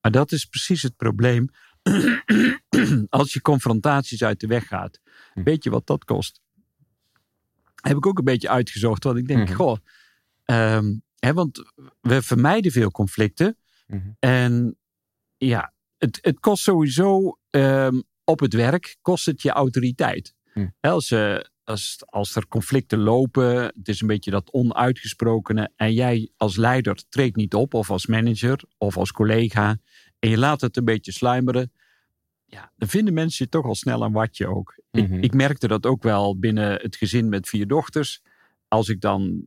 maar 0.00 0.10
dat 0.12 0.32
is 0.32 0.44
precies 0.44 0.82
het 0.82 0.96
probleem. 0.96 1.48
Als 3.08 3.32
je 3.32 3.40
confrontaties 3.40 4.24
uit 4.24 4.40
de 4.40 4.46
weg 4.46 4.66
gaat, 4.66 5.00
Hm. 5.34 5.42
weet 5.42 5.64
je 5.64 5.70
wat 5.70 5.86
dat 5.86 6.04
kost? 6.04 6.40
Heb 7.82 7.96
ik 7.96 8.06
ook 8.06 8.18
een 8.18 8.24
beetje 8.24 8.48
uitgezocht, 8.48 9.04
want 9.04 9.18
ik 9.18 9.26
denk, 9.28 9.48
Mhm. 9.48 9.56
goh, 9.56 9.76
ehm, 10.44 10.94
want 11.34 11.62
we 12.00 12.22
vermijden 12.22 12.72
veel 12.72 12.90
conflicten. 12.90 13.56
Mhm. 13.86 14.10
En 14.18 14.78
ja, 15.36 15.72
het, 15.98 16.18
het 16.22 16.40
kost 16.40 16.62
sowieso 16.62 17.38
ehm, 17.50 18.00
op 18.24 18.40
het 18.40 18.54
werk, 18.54 18.96
kost 19.02 19.26
het 19.26 19.42
je 19.42 19.50
autoriteit. 19.50 20.34
Hm. 20.52 20.66
Hè, 20.80 20.90
Als, 20.90 21.10
eh, 21.10 21.38
als, 21.64 22.02
als 22.04 22.34
er 22.34 22.48
conflicten 22.48 22.98
lopen, 22.98 23.46
het 23.54 23.88
is 23.88 24.00
een 24.00 24.06
beetje 24.06 24.30
dat 24.30 24.50
onuitgesprokene. 24.52 25.70
En 25.76 25.92
jij 25.92 26.30
als 26.36 26.56
leider 26.56 27.02
treedt 27.08 27.36
niet 27.36 27.54
op, 27.54 27.74
of 27.74 27.90
als 27.90 28.06
manager, 28.06 28.64
of 28.78 28.96
als 28.96 29.12
collega. 29.12 29.78
En 30.18 30.30
je 30.30 30.38
laat 30.38 30.60
het 30.60 30.76
een 30.76 30.84
beetje 30.84 31.12
sluimeren. 31.12 31.72
Ja, 32.44 32.72
dan 32.76 32.88
vinden 32.88 33.14
mensen 33.14 33.44
je 33.44 33.50
toch 33.50 33.64
al 33.64 33.74
snel 33.74 34.02
een 34.02 34.12
watje 34.12 34.46
ook. 34.48 34.80
Mhm. 34.90 35.14
ik, 35.14 35.24
ik 35.24 35.34
merkte 35.34 35.68
dat 35.68 35.86
ook 35.86 36.02
wel 36.02 36.38
binnen 36.38 36.80
het 36.82 36.96
gezin 36.96 37.28
met 37.28 37.48
vier 37.48 37.66
dochters. 37.66 38.22
Als 38.68 38.88
ik 38.88 39.00
dan 39.00 39.46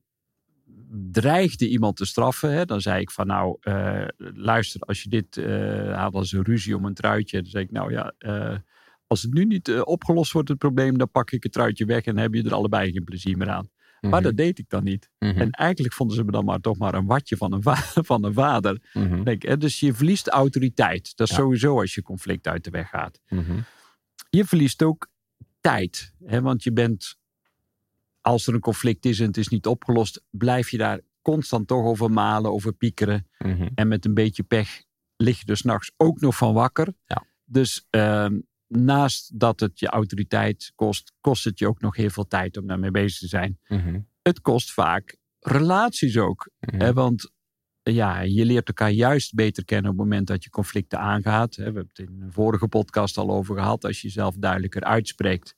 dreigde 1.12 1.70
iemand 1.70 1.96
te 1.98 2.06
straffen, 2.06 2.52
hè, 2.54 2.66
dan 2.66 2.82
zei 2.82 3.02
ik 3.02 3.12
van 3.12 3.28
nou, 3.28 3.58
eh, 3.62 4.06
luister, 4.18 4.82
als 4.82 5.04
je 5.04 5.10
dit 5.10 5.38
eh 5.38 6.02
hadden 6.02 6.26
ze 6.26 6.42
ruzie 6.44 6.76
om 6.76 6.86
een 6.86 6.94
truitje. 6.94 7.42
Dan 7.42 7.52
zei 7.52 7.64
ik 7.64 7.72
nou 7.72 7.92
ja, 7.92 8.14
eh, 8.18 8.58
als 9.08 9.22
het 9.22 9.34
nu 9.34 9.46
niet 9.46 9.82
opgelost 9.82 10.32
wordt, 10.32 10.50
het 10.50 10.58
probleem, 10.58 10.98
dan 10.98 11.12
pak 11.12 11.32
ik 11.32 11.44
het 11.44 11.52
truitje 11.52 11.86
weg 11.86 12.04
en 12.06 12.18
heb 12.18 12.34
je 12.34 12.44
er 12.44 12.54
allebei 12.54 12.92
geen 12.92 13.04
plezier 13.04 13.38
meer 13.38 13.50
aan. 13.50 13.70
Maar 14.02 14.10
Mhm. 14.12 14.24
dat 14.24 14.38
deed 14.38 14.60
ik 14.60 14.70
dan 14.70 14.84
niet. 14.84 15.10
Mhm. 15.20 15.40
En 15.40 15.52
eigenlijk 15.52 15.94
vonden 15.94 16.16
ze 16.16 16.24
me 16.24 16.32
dan 16.32 16.46
maar 16.46 16.60
toch 16.60 16.78
maar 16.78 16.94
een 16.94 17.06
watje 17.06 17.38
van 17.38 17.54
een, 17.54 17.62
va- 17.62 17.76
van 18.12 18.24
een 18.24 18.34
vader. 18.34 18.82
Mhm. 18.94 19.24
Denk, 19.24 19.42
hè, 19.44 19.58
dus 19.58 19.80
je 19.80 19.94
verliest 19.94 20.28
autoriteit. 20.28 21.16
Dat 21.18 21.30
is 21.30 21.36
Ja. 21.36 21.42
sowieso 21.42 21.80
als 21.80 21.94
je 21.94 22.02
conflict 22.02 22.48
uit 22.48 22.64
de 22.64 22.70
weg 22.70 22.90
gaat. 22.90 23.20
Je 24.30 24.46
verliest 24.46 24.84
ook 24.84 25.08
tijd. 25.62 26.14
Hè, 26.26 26.42
want 26.42 26.64
je 26.64 26.74
bent, 26.74 27.18
als 28.30 28.48
er 28.48 28.54
een 28.54 28.60
conflict 28.60 29.06
is 29.06 29.20
en 29.20 29.26
het 29.26 29.38
is 29.38 29.48
niet 29.48 29.68
opgelost, 29.68 30.24
blijf 30.30 30.70
je 30.70 30.78
daar 30.78 31.00
constant 31.22 31.68
toch 31.68 31.86
over 31.86 32.12
malen, 32.12 32.52
over 32.52 32.74
piekeren. 32.74 33.28
Mhm. 33.38 33.68
En 33.76 33.88
met 33.88 34.06
een 34.06 34.14
beetje 34.14 34.44
pech 34.44 34.84
lig 35.16 35.40
je 35.40 35.46
er 35.46 35.58
s'nachts 35.58 35.92
ook 35.98 36.20
nog 36.20 36.38
van 36.38 36.54
wakker. 36.54 36.94
Ja. 37.06 37.26
Dus 37.46 37.88
ehm, 37.90 38.40
naast 38.68 39.40
dat 39.40 39.60
het 39.60 39.80
je 39.80 39.88
autoriteit 39.88 40.72
kost, 40.76 41.14
kost 41.22 41.44
het 41.44 41.60
je 41.60 41.68
ook 41.68 41.82
nog 41.82 41.96
heel 41.96 42.10
veel 42.10 42.28
tijd 42.28 42.58
om 42.58 42.68
daarmee 42.68 42.92
bezig 42.92 43.20
te 43.20 43.28
zijn. 43.28 43.60
Mhm. 43.68 44.00
Het 44.22 44.42
kost 44.42 44.72
vaak 44.72 45.18
relaties 45.40 46.18
ook. 46.18 46.50
Mhm. 46.60 46.82
Hè, 46.82 46.94
want 46.94 47.32
ja, 47.84 48.22
je 48.22 48.46
leert 48.46 48.68
elkaar 48.68 48.92
juist 48.92 49.34
beter 49.34 49.66
kennen 49.66 49.92
op 49.92 49.98
het 49.98 50.08
moment 50.08 50.28
dat 50.28 50.44
je 50.44 50.50
conflicten 50.50 51.00
aangaat. 51.00 51.56
Hè, 51.56 51.64
we 51.64 51.64
hebben 51.64 51.92
het 51.94 52.08
in 52.08 52.22
een 52.22 52.32
vorige 52.32 52.68
podcast 52.68 53.18
al 53.18 53.32
over 53.32 53.56
gehad. 53.56 53.86
Als 53.86 54.02
je 54.02 54.08
jezelf 54.08 54.36
duidelijker 54.36 54.84
uitspreekt, 54.84 55.56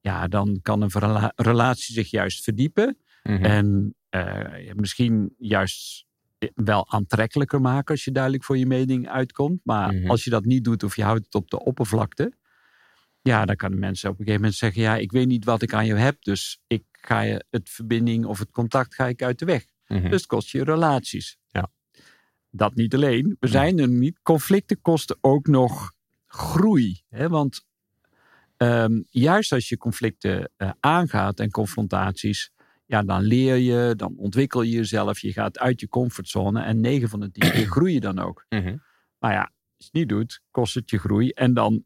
ja, 0.00 0.28
dan 0.28 0.58
kan 0.62 0.82
een 0.82 1.30
relatie 1.36 1.94
zich 1.94 2.10
juist 2.10 2.44
verdiepen. 2.44 2.98
Mhm. 3.22 3.44
En 3.44 3.94
eh, 4.08 4.72
misschien 4.74 5.34
juist 5.38 6.06
wel 6.54 6.90
aantrekkelijker 6.90 7.60
maken 7.60 7.94
als 7.94 8.04
je 8.04 8.12
duidelijk 8.12 8.44
voor 8.44 8.58
je 8.58 8.66
mening 8.66 9.08
uitkomt. 9.08 9.60
Maar 9.64 9.94
Mhm. 9.94 10.10
als 10.10 10.24
je 10.24 10.30
dat 10.30 10.44
niet 10.44 10.64
doet 10.64 10.82
of 10.82 10.96
je 10.96 11.02
houdt 11.02 11.24
het 11.24 11.34
op 11.34 11.50
de 11.50 11.64
oppervlakte. 11.64 12.32
Ja, 13.22 13.44
dan 13.44 13.56
kunnen 13.56 13.78
mensen 13.78 14.10
op 14.10 14.18
een 14.18 14.24
gegeven 14.24 14.40
moment 14.42 14.58
zeggen: 14.58 14.82
Ja, 14.82 14.96
ik 14.96 15.12
weet 15.12 15.26
niet 15.26 15.44
wat 15.44 15.62
ik 15.62 15.74
aan 15.74 15.86
je 15.86 15.94
heb, 15.94 16.22
dus 16.22 16.60
ik 16.66 16.84
ga 16.92 17.20
je 17.20 17.44
het 17.50 17.68
verbinding 17.70 18.24
of 18.24 18.38
het 18.38 18.50
contact 18.50 18.94
ga 18.94 19.06
ik 19.06 19.22
uit 19.22 19.38
de 19.38 19.44
weg. 19.44 19.64
Mhm. 19.86 20.02
Dus 20.02 20.10
het 20.10 20.26
kost 20.26 20.48
je 20.50 20.64
relaties. 20.64 21.38
Ja. 21.48 21.70
Dat 22.50 22.74
niet 22.74 22.94
alleen. 22.94 23.36
We 23.40 23.48
zijn 23.48 23.78
er 23.78 23.88
niet. 23.88 24.18
Conflicten 24.22 24.80
kosten 24.80 25.18
ook 25.20 25.46
nog 25.46 25.92
groei. 26.26 27.02
Hè? 27.08 27.28
Want 27.28 27.66
ehm, 28.60 29.02
juist 29.08 29.52
als 29.52 29.68
je 29.68 29.76
conflicten 29.76 30.50
eh, 30.56 30.70
aangaat 30.80 31.40
en 31.40 31.50
confrontaties, 31.50 32.50
ja, 32.86 33.02
dan 33.02 33.22
leer 33.22 33.56
je, 33.56 33.94
dan 33.96 34.16
ontwikkel 34.16 34.62
je 34.62 34.70
jezelf, 34.70 35.18
je 35.18 35.32
gaat 35.32 35.58
uit 35.58 35.80
je 35.80 35.88
comfortzone 35.88 36.62
en 36.62 36.80
9 36.80 37.08
van 37.08 37.20
de 37.20 37.30
10 37.30 37.50
keer 37.50 37.66
groei 37.74 37.92
je 37.92 38.00
dan 38.00 38.18
ook. 38.18 38.44
Mhm. 38.48 38.76
Maar 39.18 39.32
ja, 39.32 39.40
als 39.40 39.50
je 39.76 39.84
het 39.84 39.92
niet 39.92 40.08
doet, 40.08 40.42
kost 40.50 40.74
het 40.74 40.90
je 40.90 40.98
groei. 40.98 41.30
En 41.30 41.54
dan, 41.54 41.84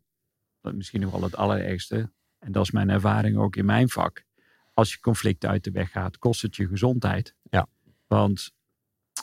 misschien 0.61 1.01
nog 1.01 1.11
wel 1.11 1.23
het 1.23 1.37
allerergste, 1.37 2.13
en 2.39 2.53
dat 2.53 2.65
is 2.65 2.71
mijn 2.71 2.91
ervaring 2.91 3.37
ook 3.37 3.57
in 3.57 3.65
mijn 3.65 3.89
vak. 3.89 4.25
Als 4.73 4.93
je 4.93 5.01
conflicten 5.01 5.49
uit 5.49 5.65
de 5.65 5.71
weg 5.71 5.91
gaat, 5.91 6.19
kost 6.19 6.43
het 6.43 6.57
je 6.57 6.67
gezondheid. 6.67 7.35
Ja. 7.43 7.67
Want 8.07 8.54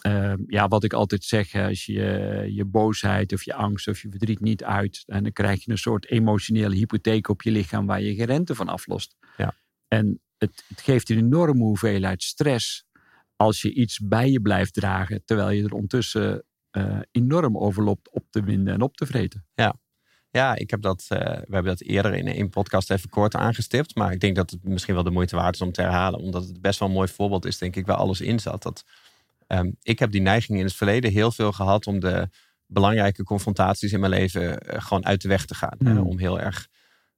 ehm, 0.02 0.38
ja, 0.48 0.68
wat 0.68 0.84
ik 0.84 0.94
altijd 0.94 1.24
zeg, 1.24 1.56
als 1.56 1.86
je 1.86 2.48
je 2.54 2.66
boosheid 2.66 3.34
of 3.34 3.44
je 3.44 3.54
angst 3.54 3.88
of 3.88 4.02
je 4.02 4.10
verdriet 4.10 4.40
niet 4.40 4.64
uit, 4.64 5.04
en 5.06 5.24
dan 5.24 5.32
krijg 5.32 5.66
je 5.66 5.72
een 5.72 5.78
soort 5.78 6.10
emotionele 6.10 6.76
hypotheek 6.76 7.28
op 7.28 7.42
je 7.42 7.52
lichaam 7.52 7.86
waar 7.86 8.02
je 8.02 8.16
geen 8.16 8.26
rente 8.26 8.56
van 8.56 8.68
aflost. 8.68 9.16
Ja. 9.38 9.54
En 9.88 10.22
het, 10.38 10.64
het 10.68 10.82
geeft 10.82 11.10
een 11.10 11.18
enorme 11.18 11.64
hoeveelheid 11.64 12.24
stress 12.24 12.86
als 13.36 13.62
je 13.62 13.74
iets 13.74 14.00
bij 14.00 14.30
je 14.30 14.42
blijft 14.42 14.74
dragen, 14.74 15.26
terwijl 15.26 15.50
je 15.50 15.64
er 15.64 15.74
ondertussen 15.74 16.44
eh, 16.72 17.00
enorm 17.12 17.58
over 17.58 17.84
loopt 17.84 18.10
op 18.12 18.26
te 18.30 18.44
winden 18.44 18.74
en 18.74 18.82
op 18.82 18.96
te 18.96 19.06
vreten. 19.06 19.46
Ja, 20.32 20.56
ik 20.56 20.70
heb 20.70 20.82
dat, 20.82 21.06
eh, 21.08 21.18
we 21.20 21.54
hebben 21.54 21.66
dat 21.78 21.82
eerder 21.82 22.14
in 22.14 22.28
een 22.28 22.50
podcast 22.50 22.92
even 22.92 23.10
kort 23.10 23.36
aangestipt. 23.36 23.96
Maar 23.96 24.12
ik 24.12 24.20
denk 24.20 24.36
dat 24.36 24.50
het 24.50 24.64
misschien 24.64 24.94
wel 24.94 25.04
de 25.04 25.12
moeite 25.12 25.36
waard 25.36 25.56
is 25.56 25.62
om 25.62 25.72
te 25.72 25.82
herhalen. 25.82 26.20
Omdat 26.20 26.48
het 26.48 26.62
best 26.62 26.80
wel 26.80 26.88
een 26.88 26.94
mooi 26.94 27.08
voorbeeld 27.08 27.46
is, 27.46 27.58
denk 27.58 27.76
ik, 27.76 27.86
waar 27.86 27.96
alles 27.96 28.22
in 28.22 28.40
zat. 28.40 28.64
Dat, 28.64 28.86
ehm, 29.52 29.72
ik 29.82 30.00
heb 30.00 30.12
die 30.12 30.22
neiging 30.22 30.58
in 30.60 30.66
het 30.66 30.74
verleden 30.76 31.12
heel 31.12 31.32
veel 31.32 31.52
gehad 31.52 31.88
om 31.88 32.00
de 32.00 32.30
belangrijke 32.66 33.24
confrontaties 33.24 33.92
in 33.92 34.00
mijn 34.00 34.12
leven 34.12 34.60
eh, 34.60 34.82
gewoon 34.82 35.06
uit 35.06 35.22
de 35.22 35.28
weg 35.28 35.46
te 35.46 35.56
gaan. 35.56 35.78
Hmm. 35.80 35.98
Om 35.98 36.20
heel 36.20 36.40
erg 36.40 36.68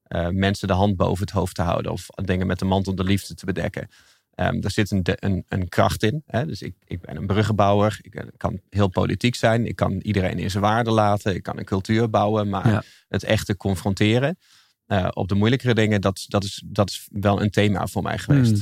eh, 0.04 0.28
mensen 0.28 0.68
de 0.68 0.74
hand 0.74 0.96
boven 0.96 1.26
het 1.26 1.34
hoofd 1.34 1.56
te 1.56 1.62
houden. 1.62 1.92
Of 1.92 2.06
dingen 2.10 2.48
met 2.48 2.60
de 2.60 2.66
mantel 2.66 2.96
de 2.96 3.04
liefde 3.04 3.34
te 3.34 3.46
bedekken. 3.46 3.88
Ehm 4.36 4.60
daar 4.60 4.72
zit 4.72 4.92
een, 4.92 5.04
de- 5.04 5.18
een, 5.20 5.44
een 5.48 5.70
kracht 5.70 6.04
in. 6.04 6.24
Hè? 6.26 6.46
Dus 6.46 6.62
ik, 6.62 6.74
ik 6.86 7.02
ben 7.02 7.16
een 7.16 7.28
bruggenbouwer. 7.28 8.00
Ik 8.02 8.16
eh, 8.16 8.24
kan 8.38 8.60
heel 8.70 8.88
politiek 8.88 9.36
zijn. 9.36 9.66
Ik 9.66 9.76
kan 9.76 9.92
iedereen 9.92 10.40
in 10.40 10.52
zijn 10.52 10.64
waarde 10.64 10.92
laten. 10.92 11.36
Ik 11.36 11.44
kan 11.44 11.58
een 11.58 11.66
cultuur 11.66 12.10
bouwen. 12.10 12.50
Maar 12.50 12.68
Ja. 12.70 12.84
het 13.08 13.24
echte 13.24 13.58
confronteren 13.58 14.38
op 15.14 15.28
de 15.28 15.36
moeilijkere 15.36 15.74
dingen, 15.74 16.02
dat, 16.02 16.26
dat, 16.28 16.44
is, 16.44 16.62
dat 16.66 16.90
is 16.90 17.08
wel 17.12 17.42
een 17.42 17.50
thema 17.50 17.88
voor 17.88 18.04
mij 18.04 18.18
geweest. 18.18 18.52
Hmm. 18.52 18.62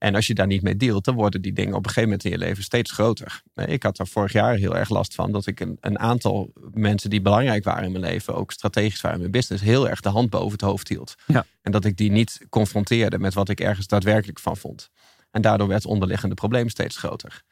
En 0.00 0.14
als 0.14 0.26
je 0.26 0.34
daar 0.34 0.46
niet 0.46 0.62
mee 0.62 0.76
dealt, 0.76 1.04
dan 1.04 1.14
worden 1.14 1.42
die 1.42 1.52
dingen 1.52 1.74
op 1.74 1.84
een 1.84 1.90
gegeven 1.90 2.08
moment 2.08 2.24
in 2.24 2.30
je 2.30 2.38
leven 2.38 2.62
steeds 2.62 2.92
groter. 2.92 3.42
Ik 3.54 3.82
had 3.82 3.98
er 3.98 4.06
vorig 4.06 4.32
jaar 4.32 4.54
heel 4.54 4.76
erg 4.76 4.88
last 4.88 5.14
van 5.14 5.32
dat 5.32 5.46
ik 5.46 5.60
een, 5.60 5.76
een 5.80 5.98
aantal 5.98 6.52
mensen 6.72 7.10
die 7.10 7.20
belangrijk 7.20 7.64
waren 7.64 7.84
in 7.84 7.92
mijn 7.92 8.04
leven, 8.04 8.34
ook 8.34 8.52
strategisch 8.52 9.00
waren 9.00 9.16
in 9.16 9.20
mijn 9.20 9.32
business, 9.32 9.62
heel 9.62 9.88
erg 9.88 10.00
de 10.00 10.08
hand 10.08 10.30
boven 10.30 10.52
het 10.52 10.60
hoofd 10.60 10.88
hield. 10.88 11.14
Ja. 11.26 11.46
En 11.62 11.72
dat 11.72 11.84
ik 11.84 11.96
die 11.96 12.10
niet 12.10 12.46
confronteerde 12.48 13.18
met 13.18 13.34
wat 13.34 13.48
ik 13.48 13.60
ergens 13.60 13.86
daadwerkelijk 13.86 14.38
van 14.38 14.56
vond. 14.56 14.90
En 15.30 15.42
daardoor 15.42 15.68
werd 15.68 15.82
het 15.82 15.92
onderliggende 15.92 16.34
probleem 16.34 16.68
steeds 16.68 16.96
groter. 16.96 17.42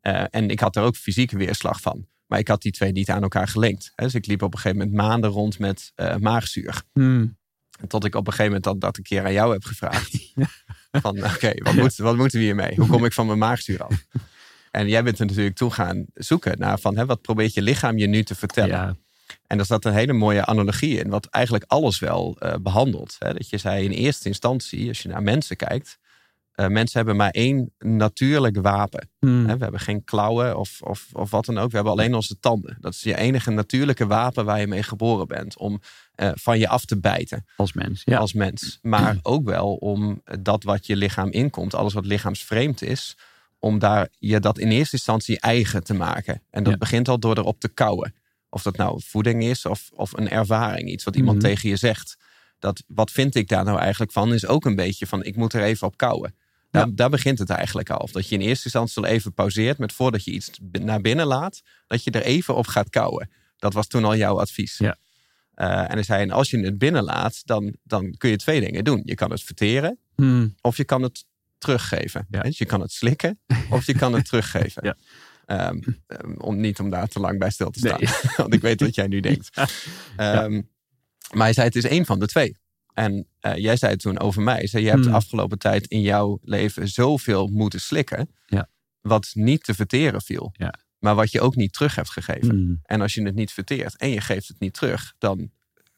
Eh, 0.00 0.24
en 0.30 0.50
ik 0.50 0.60
had 0.60 0.76
er 0.76 0.82
ook 0.82 0.96
fysieke 0.96 1.36
weerslag 1.36 1.80
van. 1.80 2.06
Maar 2.26 2.38
ik 2.38 2.48
had 2.48 2.62
die 2.62 2.72
twee 2.72 2.92
niet 2.92 3.10
aan 3.10 3.22
elkaar 3.22 3.48
gelinkt. 3.48 3.92
Dus 3.94 4.14
ik 4.14 4.26
liep 4.26 4.42
op 4.42 4.54
een 4.54 4.60
gegeven 4.60 4.78
moment 4.78 4.96
maanden 4.96 5.30
rond 5.30 5.58
met 5.58 5.92
eh, 5.94 6.16
maagzuur. 6.16 6.82
Hmm. 6.92 7.36
Tot 7.86 8.04
ik 8.04 8.14
op 8.14 8.26
een 8.26 8.32
gegeven 8.32 8.52
moment 8.52 8.64
dat, 8.64 8.80
dat 8.80 8.96
een 8.96 9.02
keer 9.02 9.24
aan 9.24 9.32
jou 9.32 9.52
heb 9.52 9.64
gevraagd. 9.64 10.32
Van 10.90 11.24
oké, 11.34 11.52
wat, 11.62 11.74
moet, 11.74 11.96
wat 11.96 12.16
moeten 12.16 12.38
we 12.38 12.44
hiermee? 12.44 12.74
Hoe 12.76 12.86
kom 12.86 13.04
ik 13.04 13.12
van 13.12 13.26
mijn 13.26 13.38
maagzuur 13.38 13.82
af? 13.82 14.04
En 14.70 14.88
jij 14.88 15.02
bent 15.02 15.18
er 15.18 15.26
natuurlijk 15.26 15.56
toe 15.56 15.70
gaan 15.70 16.06
zoeken 16.14 16.58
naar 16.58 16.78
van 16.78 16.96
hè, 16.96 17.06
wat 17.06 17.22
probeert 17.22 17.54
je 17.54 17.62
lichaam 17.62 17.98
je 17.98 18.06
nu 18.06 18.22
te 18.22 18.34
vertellen? 18.34 18.76
Ja, 18.76 18.96
En 19.46 19.56
daar 19.56 19.66
zat 19.66 19.84
een 19.84 19.92
hele 19.92 20.12
mooie 20.12 20.44
analogie 20.44 20.98
in, 20.98 21.10
wat 21.10 21.26
eigenlijk 21.26 21.64
alles 21.66 21.98
wel 21.98 22.36
eh, 22.38 22.54
behandelt. 22.60 23.16
Hè? 23.18 23.32
Dat 23.32 23.48
je 23.48 23.58
zei 23.58 23.84
in 23.84 23.90
eerste 23.90 24.28
instantie, 24.28 24.88
als 24.88 25.02
je 25.02 25.08
naar 25.08 25.22
mensen 25.22 25.56
kijkt, 25.56 25.98
eh, 26.52 26.66
mensen 26.66 26.98
hebben 26.98 27.16
maar 27.16 27.30
één 27.30 27.74
natuurlijk 27.78 28.60
wapen. 28.60 29.10
Hmm. 29.18 29.46
Hè, 29.46 29.56
We 29.56 29.62
hebben 29.62 29.80
geen 29.80 30.04
klauwen 30.04 30.58
of, 30.58 30.82
of, 30.82 31.06
of 31.12 31.30
wat 31.30 31.44
dan 31.44 31.58
ook. 31.58 31.70
We 31.70 31.74
hebben 31.74 31.92
alleen 31.92 32.14
onze 32.14 32.38
tanden. 32.40 32.76
Dat 32.80 32.94
is 32.94 33.02
je 33.02 33.16
enige 33.16 33.50
natuurlijke 33.50 34.06
wapen 34.06 34.44
waar 34.44 34.60
je 34.60 34.66
mee 34.66 34.82
geboren 34.82 35.26
bent. 35.26 35.58
Om 35.58 35.80
eh, 36.18 36.30
van 36.34 36.58
je 36.58 36.68
af 36.68 36.84
te 36.84 36.98
bijten 37.00 37.46
als 37.56 37.72
mens. 37.72 38.02
Ja. 38.04 38.18
als 38.18 38.32
mens. 38.32 38.78
Maar 38.82 39.16
ook 39.22 39.44
wel 39.44 39.74
om 39.74 40.22
dat 40.40 40.62
wat 40.62 40.86
je 40.86 40.96
lichaam 40.96 41.30
inkomt, 41.30 41.74
alles 41.74 41.92
wat 41.92 42.06
lichaamsvreemd 42.06 42.82
is, 42.82 43.16
om 43.58 43.78
daar 43.78 44.08
je 44.18 44.40
dat 44.40 44.58
in 44.58 44.70
eerste 44.70 44.96
instantie 44.96 45.40
eigen 45.40 45.84
te 45.84 45.94
maken. 45.94 46.42
En 46.50 46.62
dat 46.62 46.72
Ja. 46.72 46.78
begint 46.78 47.08
al 47.08 47.18
door 47.18 47.38
erop 47.38 47.60
te 47.60 47.68
kauwen. 47.68 48.14
Of 48.50 48.62
dat 48.62 48.76
nou 48.76 49.00
voeding 49.04 49.42
is 49.44 49.66
of, 49.66 49.90
of 49.94 50.12
een 50.16 50.28
ervaring, 50.30 50.88
iets 50.90 51.04
wat 51.04 51.16
iemand 51.16 51.36
Mhm. 51.38 51.46
tegen 51.46 51.68
je 51.68 51.76
zegt. 51.76 52.16
Dat, 52.58 52.82
wat 52.86 53.10
vind 53.10 53.34
ik 53.34 53.48
daar 53.48 53.64
nou 53.64 53.78
eigenlijk 53.78 54.12
van, 54.12 54.32
is 54.34 54.46
ook 54.46 54.64
een 54.64 54.76
beetje 54.76 55.06
van 55.06 55.24
ik 55.24 55.36
moet 55.36 55.52
er 55.52 55.62
even 55.62 55.86
op 55.86 55.96
kauwen. 55.96 56.34
Daar, 56.70 56.86
Ja. 56.86 56.92
daar 56.94 57.10
begint 57.10 57.38
het 57.38 57.50
eigenlijk 57.50 57.90
al. 57.90 57.96
Of 57.98 58.10
dat 58.12 58.28
je 58.28 58.34
in 58.34 58.40
eerste 58.40 58.64
instantie 58.64 59.02
al 59.02 59.08
even 59.08 59.32
pauzeert 59.32 59.78
met 59.78 59.92
voordat 59.92 60.24
je 60.24 60.30
iets 60.30 60.50
naar 60.72 61.00
binnen 61.00 61.26
laat, 61.26 61.62
dat 61.86 62.04
je 62.04 62.10
er 62.10 62.22
even 62.22 62.54
op 62.56 62.66
gaat 62.66 62.90
kauwen. 62.90 63.30
Dat 63.58 63.72
was 63.72 63.86
toen 63.86 64.04
al 64.04 64.16
jouw 64.16 64.40
advies. 64.40 64.78
Ja. 64.78 64.96
Eh, 65.58 65.78
en 65.80 65.90
hij 65.92 66.02
zei, 66.02 66.22
en 66.22 66.30
als 66.30 66.50
je 66.50 66.58
het 66.58 66.78
binnenlaat, 66.78 67.40
dan, 67.46 67.76
dan 67.82 68.14
kun 68.18 68.30
je 68.30 68.36
twee 68.36 68.60
dingen 68.60 68.84
doen. 68.84 69.00
Je 69.04 69.14
kan 69.14 69.30
het 69.30 69.42
verteren 69.42 69.98
Hmm. 70.16 70.54
of 70.60 70.76
je 70.76 70.84
kan 70.84 71.02
het 71.02 71.24
teruggeven. 71.58 72.26
Ja. 72.30 72.40
Dus 72.40 72.58
je 72.58 72.64
kan 72.64 72.80
het 72.80 72.92
slikken 72.92 73.40
of 73.70 73.86
je 73.86 73.94
kan 73.94 74.12
het 74.14 74.24
teruggeven. 74.24 74.82
Ja. 74.88 74.96
Ehm, 75.46 75.78
ehm, 76.06 76.32
om 76.36 76.60
niet 76.60 76.78
om 76.80 76.90
daar 76.90 77.08
te 77.08 77.20
lang 77.20 77.38
bij 77.38 77.50
stil 77.50 77.70
te 77.70 77.78
staan. 77.78 78.00
Nee. 78.00 78.12
Want 78.36 78.54
ik 78.54 78.60
weet 78.60 78.80
wat 78.80 78.94
jij 78.94 79.06
nu 79.06 79.20
denkt. 79.30 79.50
Ehm, 80.16 80.62
Maar 81.32 81.42
hij 81.44 81.52
zei 81.52 81.66
het 81.66 81.76
is 81.76 81.84
één 81.84 82.06
van 82.06 82.18
de 82.18 82.26
twee. 82.26 82.56
En 82.94 83.26
eh, 83.40 83.56
jij 83.56 83.76
zei 83.76 83.92
het 83.92 84.00
toen 84.00 84.18
over 84.18 84.42
mij. 84.42 84.66
Zei, 84.66 84.82
je 84.82 84.88
hebt 84.88 85.02
Hmm. 85.02 85.10
de 85.10 85.16
afgelopen 85.16 85.58
tijd 85.58 85.86
in 85.86 86.00
jouw 86.00 86.38
leven 86.42 86.88
zoveel 86.88 87.46
moeten 87.46 87.80
slikken. 87.80 88.30
Ja. 88.46 88.68
Wat 89.00 89.30
niet 89.34 89.64
te 89.64 89.74
verteren 89.74 90.22
viel. 90.22 90.52
Maar 90.98 91.14
wat 91.14 91.30
je 91.30 91.40
ook 91.40 91.56
niet 91.56 91.72
terug 91.72 91.94
hebt 91.94 92.10
gegeven. 92.10 92.50
Hmm. 92.50 92.80
En 92.82 93.00
als 93.00 93.14
je 93.14 93.22
het 93.22 93.34
niet 93.34 93.52
verteert 93.52 93.96
en 93.96 94.10
je 94.10 94.20
geeft 94.20 94.48
het 94.48 94.60
niet 94.60 94.74
terug, 94.74 95.14
dan 95.18 95.50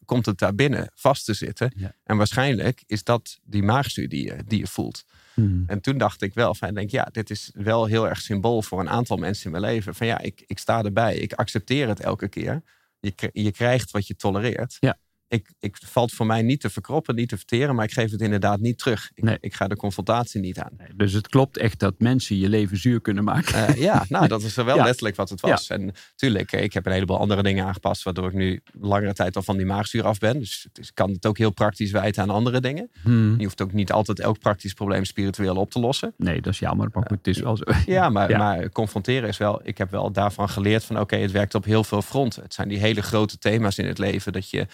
komt 0.04 0.26
het 0.26 0.38
daar 0.38 0.54
binnen 0.54 0.90
vast 0.94 1.24
te 1.24 1.34
zitten. 1.34 1.72
Ja. 1.76 1.94
En 2.04 2.16
waarschijnlijk 2.16 2.82
is 2.86 3.04
dat 3.04 3.38
die 3.44 3.62
maagzuur 3.62 4.08
die 4.08 4.24
je, 4.24 4.36
die 4.46 4.58
je 4.58 4.66
voelt. 4.66 5.04
Hmm. 5.34 5.64
En 5.66 5.80
toen 5.80 5.98
dacht 5.98 6.22
ik 6.22 6.34
wel 6.34 6.54
van, 6.54 6.74
denk, 6.74 6.90
ja, 6.90 7.08
dit 7.12 7.30
is 7.30 7.50
wel 7.54 7.86
heel 7.86 8.08
erg 8.08 8.20
symbool 8.20 8.62
voor 8.62 8.80
een 8.80 8.88
aantal 8.88 9.16
mensen 9.16 9.44
in 9.44 9.50
mijn 9.60 9.72
leven. 9.72 9.94
Van 9.94 10.06
ja, 10.06 10.18
ik, 10.18 10.42
ik 10.46 10.58
sta 10.58 10.82
erbij, 10.82 11.16
ik 11.16 11.32
accepteer 11.32 11.88
het 11.88 12.00
elke 12.00 12.28
keer. 12.28 12.62
Je, 13.00 13.30
je 13.32 13.52
krijgt 13.52 13.90
wat 13.90 14.06
je 14.06 14.16
tolereert. 14.16 14.76
Ja. 14.80 14.98
Ik, 15.30 15.50
ik 15.60 15.76
valt 15.84 16.12
voor 16.12 16.26
mij 16.26 16.42
niet 16.42 16.60
te 16.60 16.70
verkroppen, 16.70 17.14
niet 17.14 17.28
te 17.28 17.36
verteren, 17.36 17.74
maar 17.74 17.84
ik 17.84 17.92
geef 17.92 18.10
het 18.10 18.20
inderdaad 18.20 18.60
niet 18.60 18.78
terug. 18.78 19.10
Ik, 19.14 19.24
Nee. 19.24 19.36
ik 19.40 19.54
ga 19.54 19.68
de 19.68 19.76
confrontatie 19.76 20.40
niet 20.40 20.58
aan. 20.58 20.70
Nee, 20.78 20.88
Dus 20.96 21.12
het 21.12 21.28
klopt 21.28 21.56
echt 21.56 21.78
dat 21.78 21.94
mensen 21.98 22.36
je 22.38 22.48
leven 22.48 22.76
zuur 22.78 23.00
kunnen 23.00 23.24
maken. 23.24 23.54
Eh, 23.66 23.74
ja, 23.74 24.04
nou, 24.08 24.26
dat 24.28 24.42
is 24.42 24.54
wel 24.54 24.66
Ja. 24.76 24.84
letterlijk 24.84 25.16
wat 25.16 25.28
het 25.30 25.40
was. 25.40 25.66
En 25.68 25.92
tuurlijk, 26.16 26.52
eh, 26.52 26.62
ik 26.62 26.72
heb 26.72 26.86
een 26.86 26.92
heleboel 26.92 27.18
andere 27.18 27.42
dingen 27.42 27.64
aangepast, 27.66 28.02
waardoor 28.02 28.26
ik 28.28 28.32
nu 28.34 28.60
langere 28.80 29.12
tijd 29.12 29.36
al 29.36 29.42
van 29.42 29.56
die 29.56 29.66
maagzuur 29.66 30.04
af 30.04 30.18
ben. 30.18 30.38
Dus 30.38 30.66
het 30.72 30.90
kan 30.94 31.10
het 31.10 31.26
ook 31.26 31.38
heel 31.38 31.50
praktisch 31.52 31.90
wijten 31.90 32.22
aan 32.22 32.30
andere 32.30 32.60
dingen. 32.60 32.90
Hmm. 33.02 33.34
Je 33.38 33.44
hoeft 33.44 33.62
ook 33.62 33.72
niet 33.72 33.92
altijd 33.92 34.20
elk 34.20 34.38
praktisch 34.38 34.72
probleem 34.72 35.04
spiritueel 35.04 35.56
op 35.56 35.70
te 35.70 35.80
lossen. 35.80 36.14
Nee, 36.16 36.40
dat 36.40 36.52
is 36.52 36.58
jammer, 36.58 36.88
maar 36.92 37.02
goed, 37.06 37.16
het 37.18 37.26
is 37.26 37.38
wel 37.38 37.56
zo. 37.56 37.64
Ja, 37.86 38.08
maar, 38.08 38.30
Ja. 38.30 38.38
maar 38.38 38.70
confronteren 38.70 39.28
is 39.28 39.36
wel. 39.38 39.60
Ik 39.64 39.78
heb 39.78 39.90
wel 39.90 40.10
daarvan 40.12 40.48
geleerd 40.48 40.84
van 40.84 41.00
oké, 41.00 41.16
het 41.16 41.30
werkt 41.30 41.54
op 41.54 41.64
heel 41.64 41.84
veel 41.84 42.02
fronten. 42.02 42.42
Het 42.42 42.54
zijn 42.54 42.68
die 42.68 42.78
hele 42.78 43.02
grote 43.02 43.38
thema's 43.38 43.78
in 43.78 43.86
het 43.86 43.98
leven 43.98 44.32
dat 44.32 44.50
je. 44.50 44.66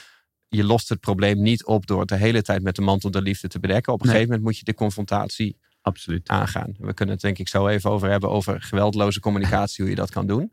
Je 0.48 0.64
lost 0.64 0.88
het 0.88 1.00
probleem 1.00 1.42
niet 1.42 1.64
op 1.64 1.86
door 1.86 2.00
het 2.00 2.08
de 2.08 2.16
hele 2.16 2.42
tijd 2.42 2.62
met 2.62 2.76
de 2.76 2.82
mantel 2.82 3.10
der 3.10 3.22
liefde 3.22 3.48
te 3.48 3.60
bedekken. 3.60 3.92
Op 3.92 4.00
een 4.00 4.06
Nee. 4.06 4.14
gegeven 4.14 4.34
moment 4.34 4.50
moet 4.52 4.58
je 4.58 4.72
de 4.72 4.78
confrontatie 4.78 5.56
Absoluut. 5.82 6.28
aangaan. 6.28 6.74
We 6.78 6.94
kunnen 6.94 7.14
het 7.14 7.22
denk 7.24 7.38
ik 7.38 7.48
zo 7.48 7.66
even 7.68 7.90
over 7.90 8.10
hebben 8.10 8.30
over 8.30 8.62
geweldloze 8.62 9.20
communicatie, 9.20 9.76
hoe 9.84 9.90
je 9.90 10.00
dat 10.00 10.10
kan 10.10 10.26
doen. 10.26 10.52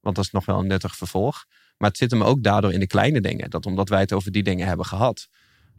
Want 0.00 0.16
dat 0.16 0.24
is 0.24 0.30
nog 0.30 0.44
wel 0.44 0.58
een 0.58 0.66
nuttig 0.66 0.96
vervolg. 0.96 1.44
Maar 1.78 1.88
het 1.88 1.98
zit 1.98 2.10
hem 2.10 2.22
ook 2.22 2.42
daardoor 2.42 2.72
in 2.72 2.80
de 2.80 2.86
kleine 2.86 3.20
dingen. 3.20 3.50
Dat 3.50 3.66
omdat 3.66 3.88
wij 3.88 4.00
het 4.00 4.12
over 4.12 4.32
die 4.32 4.42
dingen 4.42 4.66
hebben 4.66 4.86
gehad, 4.86 5.28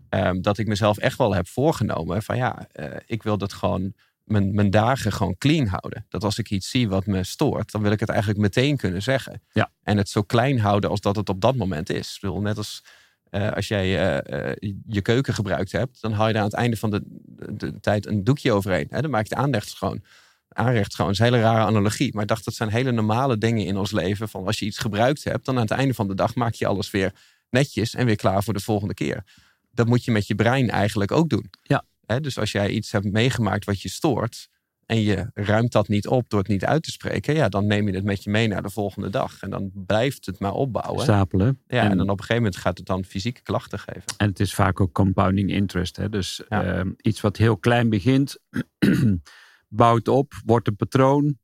ehm, 0.09 0.41
dat 0.41 0.57
ik 0.57 0.67
mezelf 0.67 0.97
echt 0.97 1.17
wel 1.17 1.35
heb 1.35 1.47
voorgenomen 1.47 2.23
van 2.23 2.37
ja, 2.37 2.67
eh, 2.71 2.95
ik 3.05 3.23
wil 3.23 3.37
dat 3.37 3.53
gewoon 3.53 3.93
mijn, 4.23 4.53
mijn 4.55 4.69
dagen 4.69 5.11
gewoon 5.11 5.37
clean 5.37 5.67
houden. 5.67 6.05
Dat 6.09 6.23
als 6.23 6.37
ik 6.37 6.49
iets 6.49 6.69
zie 6.69 6.89
wat 6.89 7.05
me 7.05 7.23
stoort, 7.23 7.71
dan 7.71 7.81
wil 7.81 7.91
ik 7.91 7.99
het 7.99 8.09
eigenlijk 8.09 8.39
meteen 8.39 8.77
kunnen 8.77 9.01
zeggen. 9.01 9.41
Ja. 9.51 9.71
En 9.83 9.97
het 9.97 10.09
zo 10.09 10.21
klein 10.21 10.59
houden 10.59 10.89
als 10.89 11.01
dat 11.01 11.15
het 11.15 11.29
op 11.29 11.41
dat 11.41 11.55
moment 11.55 11.89
is. 11.89 12.13
Ik 12.15 12.21
bedoel, 12.21 12.41
net 12.41 12.57
als 12.57 12.83
eh, 13.29 13.51
als 13.51 13.67
jij 13.67 13.85
eh, 13.97 14.49
eh, 14.49 14.73
je 14.87 15.01
keuken 15.01 15.33
gebruikt 15.33 15.71
hebt, 15.71 16.01
dan 16.01 16.11
haal 16.11 16.27
je 16.27 16.33
daar 16.33 16.41
aan 16.41 16.47
het 16.47 16.57
einde 16.57 16.77
van 16.77 16.91
de, 16.91 17.01
de, 17.05 17.55
de 17.55 17.79
tijd 17.79 18.05
een 18.05 18.23
doekje 18.23 18.51
overheen. 18.51 18.87
Hè? 18.89 19.01
Dan 19.01 19.11
maak 19.11 19.27
je 19.27 19.35
het 19.35 19.43
aanrecht 19.43 19.69
schoon. 19.69 20.03
Aanrecht 20.49 20.91
schoon 20.91 21.09
is 21.09 21.19
een 21.19 21.25
hele 21.25 21.41
rare 21.41 21.65
analogie. 21.65 22.13
Maar 22.13 22.21
ik 22.21 22.27
dacht, 22.27 22.45
dat 22.45 22.53
zijn 22.53 22.69
hele 22.69 22.91
normale 22.91 23.37
dingen 23.37 23.65
in 23.65 23.77
ons 23.77 23.91
leven. 23.91 24.29
Van 24.29 24.45
als 24.45 24.59
je 24.59 24.65
iets 24.65 24.77
gebruikt 24.77 25.23
hebt, 25.23 25.45
dan 25.45 25.55
aan 25.55 25.61
het 25.61 25.71
einde 25.71 25.93
van 25.93 26.07
de 26.07 26.15
dag 26.15 26.35
maak 26.35 26.53
je 26.53 26.67
alles 26.67 26.91
weer 26.91 27.13
netjes 27.49 27.93
en 27.95 28.05
weer 28.05 28.15
klaar 28.15 28.43
voor 28.43 28.53
de 28.53 28.59
volgende 28.59 28.93
keer. 28.93 29.23
Dat 29.71 29.87
moet 29.87 30.05
je 30.05 30.11
met 30.11 30.27
je 30.27 30.35
brein 30.35 30.69
eigenlijk 30.69 31.11
ook 31.11 31.29
doen. 31.29 31.49
Ja. 31.61 31.85
Hè, 32.05 32.21
dus 32.21 32.37
als 32.37 32.51
jij 32.51 32.69
iets 32.69 32.91
hebt 32.91 33.05
meegemaakt 33.05 33.65
wat 33.65 33.81
je 33.81 33.89
stoort. 33.89 34.49
En 34.85 35.01
je 35.01 35.29
ruimt 35.33 35.71
dat 35.71 35.87
niet 35.87 36.07
op 36.07 36.29
door 36.29 36.39
het 36.39 36.47
niet 36.47 36.65
uit 36.65 36.83
te 36.83 36.91
spreken. 36.91 37.35
Ja, 37.35 37.49
dan 37.49 37.67
neem 37.67 37.87
je 37.87 37.95
het 37.95 38.03
met 38.03 38.23
je 38.23 38.29
mee 38.29 38.47
naar 38.47 38.61
de 38.61 38.69
volgende 38.69 39.09
dag. 39.09 39.41
En 39.41 39.49
dan 39.49 39.71
blijft 39.73 40.25
het 40.25 40.39
maar 40.39 40.53
opbouwen. 40.53 41.03
Stapelen. 41.03 41.61
Ja, 41.67 41.81
en, 41.89 41.97
dan 41.97 42.09
op 42.09 42.19
een 42.19 42.25
gegeven 42.25 42.35
moment 42.35 42.57
gaat 42.57 42.77
het 42.77 42.87
dan 42.87 43.03
fysieke 43.03 43.41
klachten 43.41 43.79
geven. 43.79 44.03
En 44.17 44.29
het 44.29 44.39
is 44.39 44.53
vaak 44.53 44.79
ook 44.79 44.91
compounding 44.91 45.51
interest. 45.51 45.95
Hè? 45.95 46.09
Dus 46.09 46.41
Ja. 46.49 46.63
ehm, 46.63 46.91
iets 46.97 47.21
wat 47.21 47.37
heel 47.37 47.57
klein 47.57 47.89
begint, 47.89 48.37
bouwt 49.67 50.07
op, 50.07 50.33
wordt 50.45 50.67
een 50.67 50.75
patroon. 50.75 51.37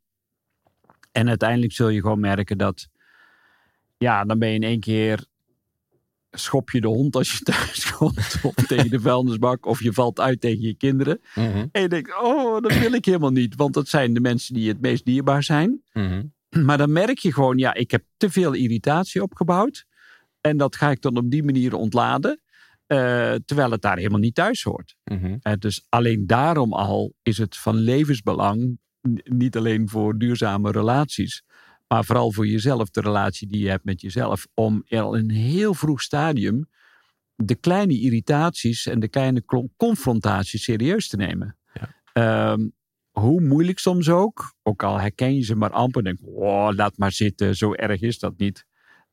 En 1.12 1.28
uiteindelijk 1.30 1.74
zul 1.74 1.90
je 1.90 2.02
gewoon 2.02 2.20
merken 2.20 2.58
dat, 2.58 2.88
ja, 3.98 4.24
dan 4.24 4.40
ben 4.40 4.50
je 4.50 4.56
in 4.56 4.64
één 4.64 4.80
keer, 4.80 5.26
schop 6.32 6.70
je 6.70 6.82
de 6.82 6.88
hond 6.88 7.16
als 7.16 7.32
je 7.32 7.40
thuis 7.52 7.92
komt, 7.92 8.36
of 8.42 8.54
tegen 8.56 8.90
de 8.90 9.00
vuilnisbak, 9.00 9.66
of 9.66 9.82
je 9.84 9.94
valt 9.94 10.20
uit 10.20 10.42
tegen 10.42 10.62
je 10.62 10.74
kinderen. 10.76 11.22
Mhm, 11.36 11.66
En 11.72 11.82
je 11.82 11.88
denkt, 11.90 12.22
oh, 12.22 12.62
dat 12.62 12.78
wil 12.80 12.94
ik 12.94 13.06
helemaal 13.06 13.32
niet, 13.32 13.56
want 13.56 13.74
dat 13.74 13.88
zijn 13.88 14.14
de 14.14 14.20
mensen 14.20 14.54
die 14.54 14.68
het 14.68 14.82
meest 14.82 15.06
dierbaar 15.06 15.44
zijn. 15.44 15.82
mhm. 15.94 16.24
Maar 16.50 16.78
dan 16.78 16.92
merk 16.92 17.18
je 17.18 17.34
gewoon, 17.34 17.58
ja, 17.58 17.74
ik 17.74 17.92
heb 17.92 18.04
te 18.18 18.30
veel 18.30 18.54
irritatie 18.54 19.22
opgebouwd. 19.24 19.86
En 20.42 20.58
dat 20.58 20.76
ga 20.76 20.92
ik 20.92 21.02
dan 21.02 21.18
op 21.18 21.32
die 21.32 21.44
manier 21.44 21.74
ontladen. 21.74 22.42
eh, 22.88 23.34
terwijl 23.46 23.72
het 23.72 23.82
daar 23.82 23.98
helemaal 23.98 24.20
niet 24.20 24.36
thuis 24.36 24.64
hoort. 24.64 24.96
Mhm. 25.04 25.38
Eh, 25.42 25.54
dus 25.60 25.86
alleen 25.90 26.28
daarom 26.28 26.74
al 26.74 27.14
is 27.22 27.38
het 27.38 27.58
van 27.58 27.76
levensbelang. 27.76 28.80
Niet 29.24 29.58
alleen 29.58 29.90
voor 29.90 30.18
duurzame 30.18 30.72
relaties. 30.72 31.44
Maar 31.92 32.06
vooral 32.06 32.32
voor 32.32 32.48
jezelf, 32.48 32.90
de 32.90 33.02
relatie 33.02 33.48
die 33.48 33.62
je 33.62 33.70
hebt 33.70 33.84
met 33.84 34.02
jezelf. 34.02 34.48
Om 34.54 34.84
al 34.88 35.16
in 35.16 35.24
een 35.24 35.36
heel 35.36 35.74
vroeg 35.74 36.02
stadium 36.02 36.70
de 37.36 37.56
kleine 37.56 38.00
irritaties 38.00 38.86
en 38.86 39.00
de 39.00 39.08
kleine 39.08 39.44
confrontaties 39.78 40.64
serieus 40.64 41.08
te 41.08 41.16
nemen. 41.18 41.58
Ja. 41.74 41.96
Ehm, 42.14 42.70
hoe 43.10 43.42
moeilijk 43.42 43.80
soms 43.80 44.10
ook. 44.10 44.56
Ook 44.64 44.84
al 44.84 45.00
herken 45.00 45.36
je 45.36 45.44
ze 45.44 45.56
maar 45.56 45.72
amper. 45.72 46.04
Denk, 46.04 46.20
oh, 46.24 46.70
laat 46.76 46.98
maar 46.98 47.12
zitten, 47.12 47.56
zo 47.56 47.74
erg 47.74 48.02
is 48.02 48.20
dat 48.20 48.38
niet. 48.38 48.66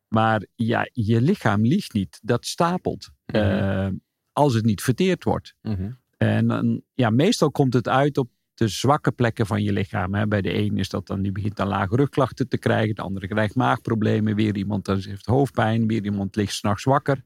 Maar 0.08 0.46
ja, 0.54 0.88
je 0.92 1.20
lichaam 1.20 1.62
liegt 1.62 1.92
niet. 1.92 2.18
Dat 2.22 2.46
stapelt. 2.46 3.10
Mhm. 3.26 3.36
Eh, 3.36 3.88
als 4.32 4.54
het 4.54 4.64
niet 4.64 4.82
verteerd 4.82 5.24
wordt. 5.24 5.54
Mhm. 5.62 5.90
En 6.16 6.46
dan, 6.46 6.82
ja, 6.94 7.10
meestal 7.10 7.50
komt 7.50 7.74
het 7.74 7.88
uit 7.88 8.18
op 8.18 8.28
de 8.58 8.68
zwakke 8.68 9.12
plekken 9.12 9.46
van 9.46 9.62
je 9.62 9.72
lichaam. 9.72 10.14
Hè. 10.14 10.26
Bij 10.26 10.40
de 10.40 10.54
een 10.54 10.78
is 10.78 10.88
dat 10.88 11.06
dan, 11.06 11.22
die 11.22 11.32
begint 11.32 11.56
dan 11.56 11.68
lage 11.68 11.96
rugklachten 11.96 12.48
te 12.48 12.58
krijgen. 12.58 12.94
De 12.94 13.02
andere 13.02 13.28
krijgt 13.28 13.54
maagproblemen. 13.54 14.34
Weer 14.34 14.56
iemand 14.56 14.84
dan 14.84 15.00
heeft 15.00 15.26
hoofdpijn. 15.26 15.86
Weer 15.86 16.04
iemand 16.04 16.36
ligt 16.36 16.54
s'nachts 16.54 16.84
wakker. 16.84 17.22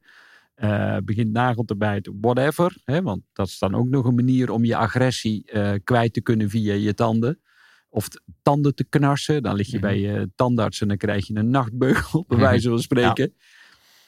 eh, 0.55 0.97
begint 1.05 1.33
nagel 1.33 1.65
te 1.65 1.77
bijten, 1.77 2.19
whatever. 2.21 2.77
Hè, 2.85 3.03
want 3.03 3.23
dat 3.33 3.47
is 3.47 3.59
dan 3.59 3.75
ook 3.75 3.89
nog 3.89 4.05
een 4.05 4.15
manier 4.15 4.51
om 4.51 4.65
je 4.65 4.77
agressie 4.77 5.45
eh, 5.45 5.73
kwijt 5.85 6.13
te 6.13 6.21
kunnen 6.21 6.51
via 6.51 6.75
je 6.75 6.95
tanden. 6.95 7.41
Of 7.89 8.09
tanden 8.43 8.75
te 8.75 8.85
knarsen. 8.85 9.43
Dan 9.43 9.55
lig 9.55 9.67
je 9.67 9.73
Mhm. 9.79 9.81
bij 9.87 9.99
je 10.01 10.31
tandarts 10.35 10.81
en 10.81 10.89
dan 10.89 10.97
krijg 10.97 11.27
je 11.27 11.35
een 11.37 11.51
nachtbeugel, 11.51 12.25
bij 12.29 12.37
Mhm. 12.37 12.47
wijze 12.47 12.69
van 12.69 12.79
spreken. 12.79 13.35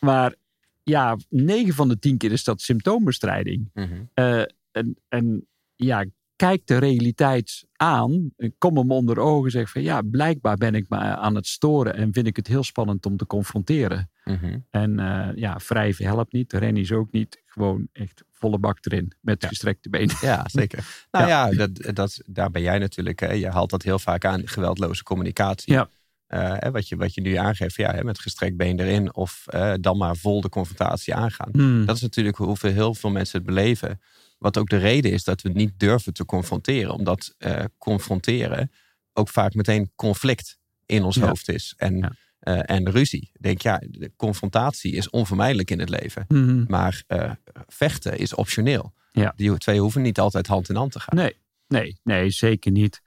Maar 0.00 0.34
ja, 0.82 1.16
9 1.28 1.74
van 1.74 1.88
de 1.88 1.98
10 1.98 2.16
keer 2.16 2.32
is 2.32 2.44
dat 2.44 2.60
symptoombestrijding. 2.60 3.70
Eh, 4.14 4.42
en, 4.70 4.96
en 5.08 5.46
ja, 5.76 6.04
kijk 6.36 6.66
de 6.66 6.76
realiteit 6.78 7.64
aan. 7.76 8.30
Kom 8.58 8.76
hem 8.76 8.90
onder 8.92 9.18
ogen. 9.18 9.50
Zeg 9.50 9.70
van 9.70 9.82
ja, 9.82 10.02
blijkbaar 10.02 10.56
ben 10.56 10.74
ik 10.74 10.88
me 10.88 10.96
aan 10.96 11.34
het 11.34 11.46
storen. 11.46 11.94
En 11.94 12.12
vind 12.12 12.26
ik 12.26 12.36
het 12.36 12.46
heel 12.46 12.64
spannend 12.64 13.06
om 13.06 13.16
te 13.16 13.26
confronteren. 13.26 14.10
Mhm. 14.24 14.58
En 14.70 14.98
eh, 14.98 15.28
ja, 15.34 15.58
wrijven 15.68 16.04
helpt 16.04 16.32
niet. 16.32 16.52
Rennen 16.52 16.82
is 16.82 16.92
ook 16.92 17.12
niet. 17.12 17.42
Gewoon 17.46 17.88
echt 17.92 18.24
volle 18.30 18.58
bak 18.58 18.78
erin. 18.80 19.12
Met 19.20 19.42
Ja. 19.42 19.48
gestrekte 19.48 19.88
benen. 19.88 20.16
Ja, 20.20 20.44
zeker. 20.60 21.06
Nou 21.10 21.26
ja, 21.26 21.50
dat, 21.50 21.70
dat, 21.94 22.20
daar 22.26 22.50
ben 22.50 22.62
jij 22.62 22.78
natuurlijk. 22.78 23.20
Hè, 23.20 23.32
je 23.32 23.48
haalt 23.48 23.70
dat 23.70 23.82
heel 23.82 23.98
vaak 23.98 24.24
aan, 24.24 24.48
geweldloze 24.48 25.02
communicatie. 25.02 25.72
Ja. 25.72 25.88
Eh, 26.26 26.70
wat, 26.70 26.88
je, 26.88 26.96
wat 26.96 27.14
je 27.14 27.20
nu 27.20 27.34
aangeeft, 27.34 27.74
ja, 27.74 27.94
hè, 27.94 28.04
met 28.04 28.18
gestrekt 28.18 28.56
been 28.56 28.80
erin. 28.80 29.14
Of 29.14 29.44
eh, 29.46 29.72
dan 29.80 29.96
maar 29.96 30.16
vol 30.16 30.40
de 30.40 30.48
confrontatie 30.48 31.14
aangaan. 31.14 31.48
Hmm. 31.52 31.86
Dat 31.86 31.96
is 31.96 32.02
natuurlijk 32.02 32.36
hoeveel 32.36 32.72
heel 32.72 32.94
veel 32.94 33.10
mensen 33.10 33.38
het 33.38 33.46
beleven. 33.46 34.00
Wat 34.44 34.58
ook 34.58 34.68
de 34.68 34.76
reden 34.76 35.12
is 35.12 35.24
dat 35.24 35.42
we 35.42 35.48
niet 35.48 35.72
durven 35.76 36.12
te 36.12 36.24
confronteren. 36.24 36.92
Omdat 36.92 37.34
eh, 37.38 37.64
confronteren 37.78 38.70
ook 39.12 39.28
vaak 39.28 39.54
meteen 39.54 39.90
conflict 39.96 40.58
in 40.86 41.02
ons 41.02 41.16
Ja. 41.16 41.26
hoofd 41.26 41.48
is. 41.48 41.74
En, 41.76 41.96
Ja. 41.96 42.12
eh, 42.38 42.76
en 42.76 42.90
ruzie. 42.90 43.30
Ik 43.32 43.42
denk, 43.42 43.60
ja, 43.62 43.82
de 43.90 44.12
confrontatie 44.16 44.92
is 44.92 45.10
onvermijdelijk 45.10 45.70
in 45.70 45.78
het 45.78 45.88
leven. 45.88 46.24
Mhm. 46.28 46.64
Maar 46.68 47.02
eh, 47.06 47.30
vechten 47.66 48.18
is 48.18 48.34
optioneel. 48.34 48.92
Ja. 49.12 49.32
Die 49.36 49.56
twee 49.58 49.80
hoeven 49.80 50.02
niet 50.02 50.18
altijd 50.18 50.46
hand 50.46 50.68
in 50.68 50.76
hand 50.76 50.92
te 50.92 51.00
gaan. 51.00 51.16
Nee, 51.16 51.36
nee, 51.68 51.98
nee, 52.02 52.30
zeker 52.30 52.70
niet. 52.70 53.00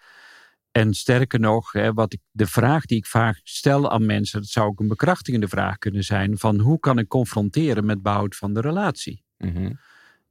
En 0.72 0.94
sterker 0.94 1.40
nog, 1.40 1.72
hè, 1.72 1.94
wat 1.94 2.14
ik, 2.14 2.20
de 2.32 2.48
vraag 2.48 2.86
die 2.86 2.98
ik 2.98 3.06
vaak 3.06 3.40
stel 3.44 3.92
aan 3.92 4.06
mensen, 4.06 4.40
dat 4.40 4.50
zou 4.50 4.68
ook 4.68 4.80
een 4.80 4.88
bekrachtigende 4.88 5.48
vraag 5.48 5.78
kunnen 5.78 6.04
zijn: 6.04 6.38
van 6.38 6.60
hoe 6.60 6.80
kan 6.80 7.00
ik 7.00 7.08
confronteren 7.08 7.86
met 7.86 8.02
behoud 8.02 8.36
van 8.36 8.54
de 8.54 8.62
relatie? 8.62 9.24
Mhm. 9.38 9.72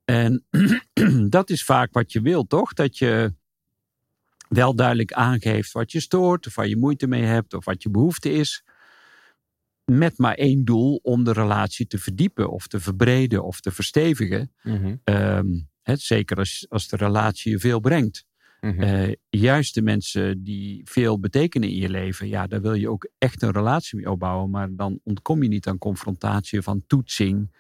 En 0.07 0.45
dat 1.29 1.51
is 1.51 1.65
vaak 1.65 1.93
wat 1.93 2.13
je 2.13 2.21
wilt, 2.21 2.49
toch? 2.49 2.73
Dat 2.73 2.99
je 2.99 3.35
wel 4.49 4.75
duidelijk 4.75 5.13
aangeeft 5.13 5.73
wat 5.73 5.93
je 5.93 6.01
stoort, 6.01 6.47
of 6.47 6.55
waar 6.55 6.69
je 6.69 6.77
moeite 6.77 7.07
mee 7.07 7.23
hebt, 7.23 7.55
of 7.55 7.65
wat 7.65 7.83
je 7.83 7.91
behoefte 7.91 8.33
is. 8.33 8.65
Met 9.85 10.19
maar 10.19 10.35
één 10.35 10.65
doel 10.65 11.01
om 11.03 11.25
de 11.25 11.33
relatie 11.33 11.87
te 11.87 11.99
verdiepen, 11.99 12.51
of 12.51 12.67
te 12.67 12.81
verbreden, 12.81 13.45
of 13.45 13.61
te 13.61 13.71
verstevigen. 13.71 14.53
Mhm. 14.63 14.95
Ehm, 15.05 15.47
zeker 15.83 16.37
als, 16.37 16.67
als 16.69 16.89
de 16.89 16.97
relatie 16.97 17.53
je 17.53 17.59
veel 17.59 17.81
brengt. 17.81 18.27
Mhm. 18.61 18.83
Eh, 18.83 19.15
juist 19.29 19.75
de 19.75 19.83
mensen 19.83 20.45
die 20.45 20.81
veel 20.85 21.21
betekenen 21.21 21.69
in 21.69 21.77
je 21.77 21.89
leven, 21.89 22.29
ja, 22.29 22.47
daar 22.47 22.63
wil 22.63 22.75
je 22.75 22.91
ook 22.91 23.09
echt 23.19 23.43
een 23.43 23.51
relatie 23.51 23.97
mee 23.99 24.11
opbouwen. 24.11 24.51
Maar 24.51 24.69
dan 24.75 25.01
ontkom 25.05 25.43
je 25.43 25.49
niet 25.49 25.67
aan 25.67 25.79
confrontatie 25.79 26.69
aan 26.69 26.85
toetsing. 26.87 27.51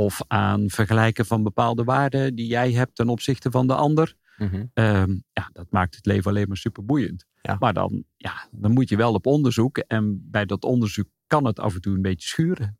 Of 0.00 0.20
aan 0.26 0.70
vergelijken 0.70 1.26
van 1.26 1.42
bepaalde 1.42 1.84
waarden 1.84 2.34
die 2.34 2.46
jij 2.46 2.72
hebt 2.72 2.94
ten 2.94 3.08
opzichte 3.08 3.50
van 3.50 3.66
de 3.66 3.74
ander. 3.74 4.14
Mhm. 4.36 4.64
Ehm, 4.74 5.10
ja, 5.32 5.50
dat 5.52 5.66
maakt 5.70 5.94
het 5.96 6.06
leven 6.06 6.30
alleen 6.30 6.48
maar 6.48 6.56
super 6.56 6.84
boeiend. 6.84 7.24
Ja. 7.42 7.56
Maar 7.58 7.72
dan, 7.72 8.04
ja, 8.16 8.48
dan 8.50 8.72
moet 8.72 8.88
je 8.88 8.96
wel 8.96 9.14
op 9.14 9.26
onderzoek. 9.26 9.78
En 9.78 10.30
bij 10.30 10.44
dat 10.46 10.64
onderzoek 10.64 11.06
kan 11.26 11.44
het 11.44 11.60
af 11.60 11.74
en 11.74 11.80
toe 11.80 11.94
een 11.94 12.02
beetje 12.02 12.28
schuren. 12.28 12.78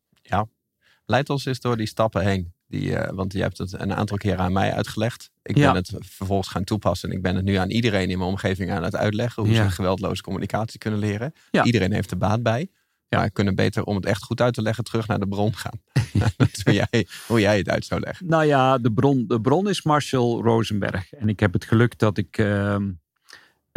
Leid 1.04 1.31
ons 1.31 1.44
eens 1.44 1.61
door 1.61 1.76
die 1.76 1.87
stappen 1.87 2.22
heen. 2.24 2.52
Die, 2.66 2.96
eh, 2.96 3.14
want 3.14 3.33
je 3.33 3.40
hebt 3.40 3.59
het 3.59 3.72
een 3.81 3.94
aantal 3.94 4.16
keren 4.16 4.38
aan 4.38 4.52
mij 4.52 4.72
uitgelegd. 4.72 5.31
Ik 5.42 5.57
Ja. 5.57 5.72
ben 5.72 5.83
het 5.83 5.92
vervolgens 6.07 6.48
gaan 6.48 6.64
toepassen. 6.64 7.11
En 7.11 7.16
ik 7.16 7.22
ben 7.22 7.35
het 7.37 7.44
nu 7.44 7.54
aan 7.54 7.70
iedereen 7.70 8.11
in 8.11 8.18
mijn 8.18 8.31
omgeving 8.31 8.70
aan 8.70 8.83
het 8.83 8.96
uitleggen. 8.96 9.42
Hoe 9.42 9.52
Ja. 9.52 9.64
ze 9.64 9.70
geweldloze 9.70 10.22
communicatie 10.22 10.78
kunnen 10.78 11.00
leren. 11.00 11.33
Ja. 11.50 11.64
Iedereen 11.64 11.92
heeft 11.92 12.11
er 12.11 12.18
baat 12.18 12.42
bij. 12.42 12.70
Ja. 13.08 13.18
Maar 13.18 13.30
kunnen 13.30 13.54
beter, 13.54 13.84
om 13.84 13.96
het 13.96 14.06
echt 14.06 14.22
goed 14.22 14.40
uit 14.40 14.54
te 14.54 14.62
leggen, 14.62 14.84
terug 14.84 15.06
naar 15.06 15.18
de 15.18 15.28
bron 15.28 15.56
gaan. 15.56 15.80
Hoe 16.64 16.74
jij, 16.74 17.06
hoe 17.26 17.40
jij 17.40 17.58
het 17.58 17.68
uit 17.68 17.84
zou 17.84 18.00
leggen. 18.00 18.26
Nou 18.26 18.44
ja, 18.44 18.78
de 18.78 18.92
bron, 18.92 19.24
de 19.26 19.40
bron 19.40 19.68
is 19.68 19.82
Marshall 19.82 20.40
Rosenberg. 20.40 21.12
En 21.12 21.28
ik 21.28 21.40
heb 21.40 21.52
het 21.52 21.64
geluk 21.64 21.98
dat 21.98 22.18
ik 22.18 22.38
eh, 22.38 22.76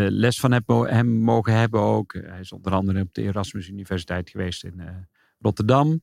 les 0.09 0.39
van 0.39 0.51
heb, 0.51 0.67
hem 0.67 1.07
mogen 1.07 1.53
hebben 1.53 1.79
ook. 1.79 2.13
Hij 2.13 2.39
is 2.39 2.51
onder 2.51 2.71
andere 2.71 3.01
op 3.01 3.13
de 3.13 3.21
Erasmus 3.21 3.67
Universiteit 3.67 4.29
geweest 4.29 4.63
in 4.63 4.79
eh, 4.79 4.87
Rotterdam. 5.39 6.01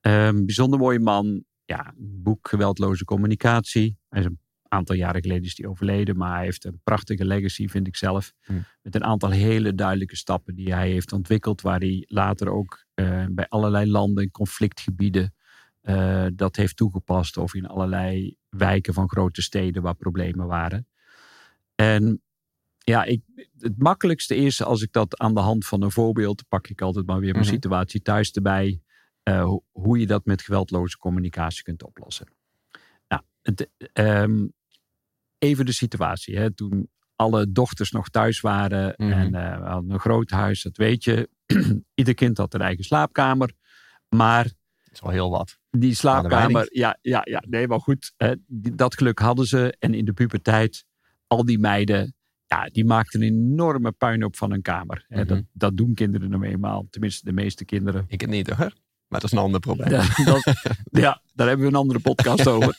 Ehm, 0.00 0.44
bijzonder 0.44 0.78
mooie 0.78 1.00
man. 1.00 1.44
Ja, 1.64 1.94
boek 1.96 2.48
Geweldloze 2.48 3.04
Communicatie. 3.04 3.96
Hij 4.08 4.20
is 4.20 4.26
een 4.26 4.38
aantal 4.74 4.96
jaren 4.96 5.22
geleden 5.22 5.44
is 5.44 5.56
hij 5.56 5.66
overleden. 5.68 6.16
Maar 6.16 6.34
hij 6.36 6.44
heeft 6.44 6.64
een 6.64 6.80
prachtige 6.84 7.24
legacy, 7.24 7.68
vind 7.68 7.86
ik 7.86 7.96
zelf. 7.96 8.32
Hmm. 8.44 8.64
Met 8.82 8.94
een 8.94 9.04
aantal 9.04 9.30
hele 9.30 9.74
duidelijke 9.74 10.16
stappen 10.16 10.54
die 10.54 10.74
hij 10.74 10.90
heeft 10.90 11.12
ontwikkeld. 11.12 11.60
Waar 11.60 11.78
hij 11.80 12.04
later 12.08 12.48
ook 12.48 12.84
eh, 12.94 13.24
bij 13.30 13.48
allerlei 13.48 13.90
landen, 13.90 14.30
conflictgebieden 14.30 15.34
eh, 15.80 16.26
dat 16.34 16.56
heeft 16.56 16.76
toegepast. 16.76 17.36
Of 17.36 17.54
in 17.54 17.66
allerlei 17.66 18.36
wijken 18.48 18.94
van 18.94 19.08
grote 19.08 19.42
steden 19.42 19.82
waar 19.82 19.94
problemen 19.94 20.46
waren. 20.46 20.86
En 21.74 22.22
ja, 22.78 23.04
ik, 23.04 23.20
het 23.58 23.78
makkelijkste 23.78 24.36
is 24.36 24.62
als 24.62 24.82
ik 24.82 24.92
dat 24.92 25.18
aan 25.18 25.34
de 25.34 25.40
hand 25.40 25.66
van 25.66 25.82
een 25.82 25.90
voorbeeld, 25.90 26.48
pak 26.48 26.68
ik 26.68 26.80
altijd 26.80 27.06
maar 27.06 27.20
weer 27.20 27.32
mijn 27.32 27.44
Mhm. 27.44 27.54
situatie 27.54 28.02
thuis 28.02 28.30
erbij, 28.30 28.80
eh, 29.22 29.42
ho- 29.42 29.64
hoe 29.72 29.98
je 29.98 30.06
dat 30.06 30.24
met 30.24 30.42
geweldloze 30.42 30.98
communicatie 30.98 31.62
kunt 31.62 31.82
oplossen. 31.84 32.26
Nou, 33.08 33.22
het, 33.42 33.68
ehm, 33.92 34.46
even 35.44 35.66
de 35.66 35.72
situatie. 35.72 36.36
Hè, 36.38 36.50
toen 36.50 36.88
alle 37.16 37.52
dochters 37.52 37.90
nog 37.90 38.08
thuis 38.08 38.40
waren 38.40 38.94
Mhm. 38.96 39.12
en 39.12 39.34
eh, 39.34 39.58
we 39.58 39.64
hadden 39.66 39.90
een 39.90 39.98
groot 39.98 40.30
huis, 40.30 40.62
dat 40.62 40.76
weet 40.76 41.04
je. 41.04 41.28
Ieder 41.94 42.14
kind 42.14 42.38
had 42.38 42.54
een 42.54 42.60
eigen 42.60 42.84
slaapkamer. 42.84 43.52
Maar 44.08 44.42
Dat 44.44 44.92
is 44.92 45.00
wel 45.00 45.10
heel 45.10 45.30
wat. 45.30 45.58
die 45.70 45.94
slaapkamer, 45.94 46.66
ja, 46.70 46.98
ja, 47.00 47.20
ja, 47.24 47.42
nee, 47.48 47.68
maar 47.68 47.80
goed. 47.80 48.12
Hè, 48.16 48.34
die- 48.46 48.74
dat 48.74 48.94
geluk 48.96 49.18
hadden 49.18 49.46
ze. 49.46 49.76
En 49.78 49.94
in 49.94 50.04
de 50.04 50.12
puberteit, 50.12 50.84
al 51.26 51.44
die 51.44 51.58
meiden, 51.58 52.14
ja, 52.46 52.64
die 52.66 52.84
maakten 52.84 53.22
een 53.22 53.26
enorme 53.28 53.92
puinhoop 53.92 54.36
van 54.36 54.50
hun 54.50 54.62
kamer. 54.62 55.04
Hè, 55.08 55.18
Mhm. 55.20 55.26
dat, 55.28 55.42
dat 55.52 55.76
doen 55.76 55.94
kinderen 55.94 56.30
nou 56.30 56.44
eenmaal. 56.44 56.86
Tenminste, 56.90 57.24
de 57.24 57.32
meeste 57.32 57.64
kinderen. 57.64 58.04
Ik 58.08 58.20
het 58.20 58.30
niet 58.30 58.50
hoor. 58.50 58.72
Maar 59.08 59.20
dat 59.20 59.24
is 59.24 59.32
een 59.38 59.44
ander 59.44 59.60
probleem. 59.60 59.90
Ja, 59.90 60.04
dat- 60.24 60.52
ja, 60.90 61.22
daar 61.34 61.46
hebben 61.48 61.66
we 61.66 61.72
een 61.72 61.78
andere 61.78 62.00
podcast 62.00 62.46
over. 62.54 62.78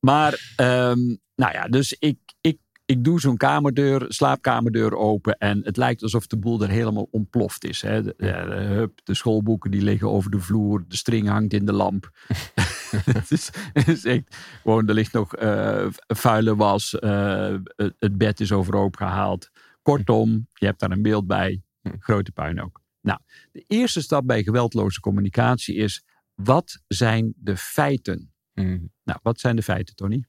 Maar, 0.00 0.52
ehm, 0.56 0.98
nou 1.34 1.52
ja, 1.52 1.68
dus 1.68 1.96
ik, 1.98 2.18
ik, 2.40 2.58
ik 2.84 3.04
doe 3.04 3.20
zo'n 3.20 3.36
kamerdeur, 3.36 4.04
slaapkamerdeur 4.08 4.96
open. 4.96 5.38
En 5.38 5.60
het 5.64 5.76
lijkt 5.76 6.02
alsof 6.02 6.26
de 6.26 6.38
boel 6.38 6.62
er 6.62 6.68
helemaal 6.68 7.08
ontploft 7.10 7.64
is. 7.64 7.82
Hè. 7.82 8.02
De, 8.02 8.90
de, 9.04 9.14
schoolboeken 9.14 9.70
die 9.70 9.82
liggen 9.82 10.10
over 10.10 10.30
de 10.30 10.40
vloer. 10.40 10.84
De 10.88 10.96
string 10.96 11.28
hangt 11.28 11.52
in 11.52 11.66
de 11.66 11.72
lamp. 11.72 12.10
het, 13.04 13.30
is, 13.30 13.50
het 13.72 13.88
is 13.88 14.04
echt 14.04 14.36
gewoon, 14.62 14.88
er 14.88 14.94
ligt 14.94 15.12
nog 15.12 15.34
eh, 15.34 15.86
vuile 16.06 16.56
was. 16.56 16.98
eh, 16.98 17.54
het, 17.76 18.18
bed 18.18 18.40
is 18.40 18.52
overhoop 18.52 18.96
gehaald. 18.96 19.50
Kortom, 19.82 20.46
je 20.52 20.66
hebt 20.66 20.80
daar 20.80 20.90
een 20.90 21.02
beeld 21.02 21.26
bij. 21.26 21.62
Grote 21.98 22.32
puinhoop. 22.32 22.80
Nou, 23.00 23.18
de 23.52 23.64
eerste 23.66 24.00
stap 24.00 24.26
bij 24.26 24.42
geweldloze 24.42 25.00
communicatie 25.00 25.74
is: 25.74 26.04
wat 26.34 26.82
zijn 26.86 27.32
de 27.36 27.56
feiten? 27.56 28.32
Mhm. 28.54 28.84
Nou, 29.10 29.22
wat 29.22 29.40
zijn 29.40 29.56
de 29.56 29.62
feiten, 29.62 29.94
Tony? 29.94 30.24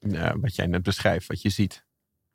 Ja, 0.00 0.38
wat 0.38 0.54
jij 0.56 0.66
net 0.66 0.82
beschrijft, 0.82 1.26
wat 1.26 1.42
je 1.42 1.48
ziet. 1.48 1.84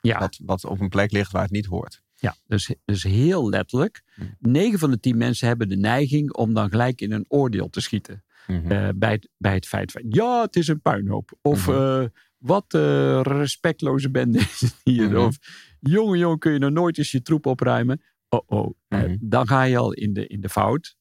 Ja, 0.01 0.19
Wat, 0.19 0.39
wat 0.45 0.65
op 0.65 0.79
een 0.79 0.89
plek 0.89 1.11
ligt 1.11 1.31
waar 1.31 1.41
het 1.43 1.51
niet 1.51 1.65
hoort. 1.65 2.03
ja 2.15 2.35
dus, 2.47 2.73
dus 2.85 3.03
heel 3.03 3.49
letterlijk. 3.49 4.03
Hm. 4.15 4.23
9 4.39 4.79
van 4.79 4.91
de 4.91 4.99
10 4.99 5.17
mensen 5.17 5.47
hebben 5.47 5.69
de 5.69 5.75
neiging 5.77 6.33
om 6.33 6.53
dan 6.53 6.69
gelijk 6.69 7.01
in 7.01 7.11
een 7.11 7.25
oordeel 7.27 7.69
te 7.69 7.81
schieten. 7.81 8.23
Mhm. 8.47 8.71
eh, 8.71 8.89
bij, 8.95 9.11
het, 9.11 9.29
bij 9.37 9.53
het 9.53 9.67
feit 9.67 9.91
van 9.91 10.01
ja, 10.09 10.41
het 10.41 10.55
is 10.55 10.67
een 10.67 10.81
puinhoop. 10.81 11.37
Of 11.41 11.67
Mhm. 11.67 11.77
eh, 11.77 12.05
wat 12.37 12.73
eh, 12.73 13.21
respectloze 13.21 14.09
bende 14.11 14.39
is 14.39 14.61
het 14.61 14.75
hier. 14.83 15.07
Mhm. 15.09 15.17
Of 15.17 15.37
jongen, 15.79 16.17
jongen, 16.19 16.39
kun 16.39 16.51
je 16.53 16.59
nou 16.59 16.71
nooit 16.71 16.97
eens 16.97 17.11
je 17.11 17.21
troep 17.21 17.45
opruimen. 17.45 18.01
Oh, 18.29 18.41
oh. 18.45 18.75
Dan 19.19 19.47
ga 19.47 19.63
je 19.63 19.77
al 19.77 19.93
in 19.93 20.13
de, 20.13 20.27
in 20.27 20.41
de 20.41 20.49
fout. 20.49 20.95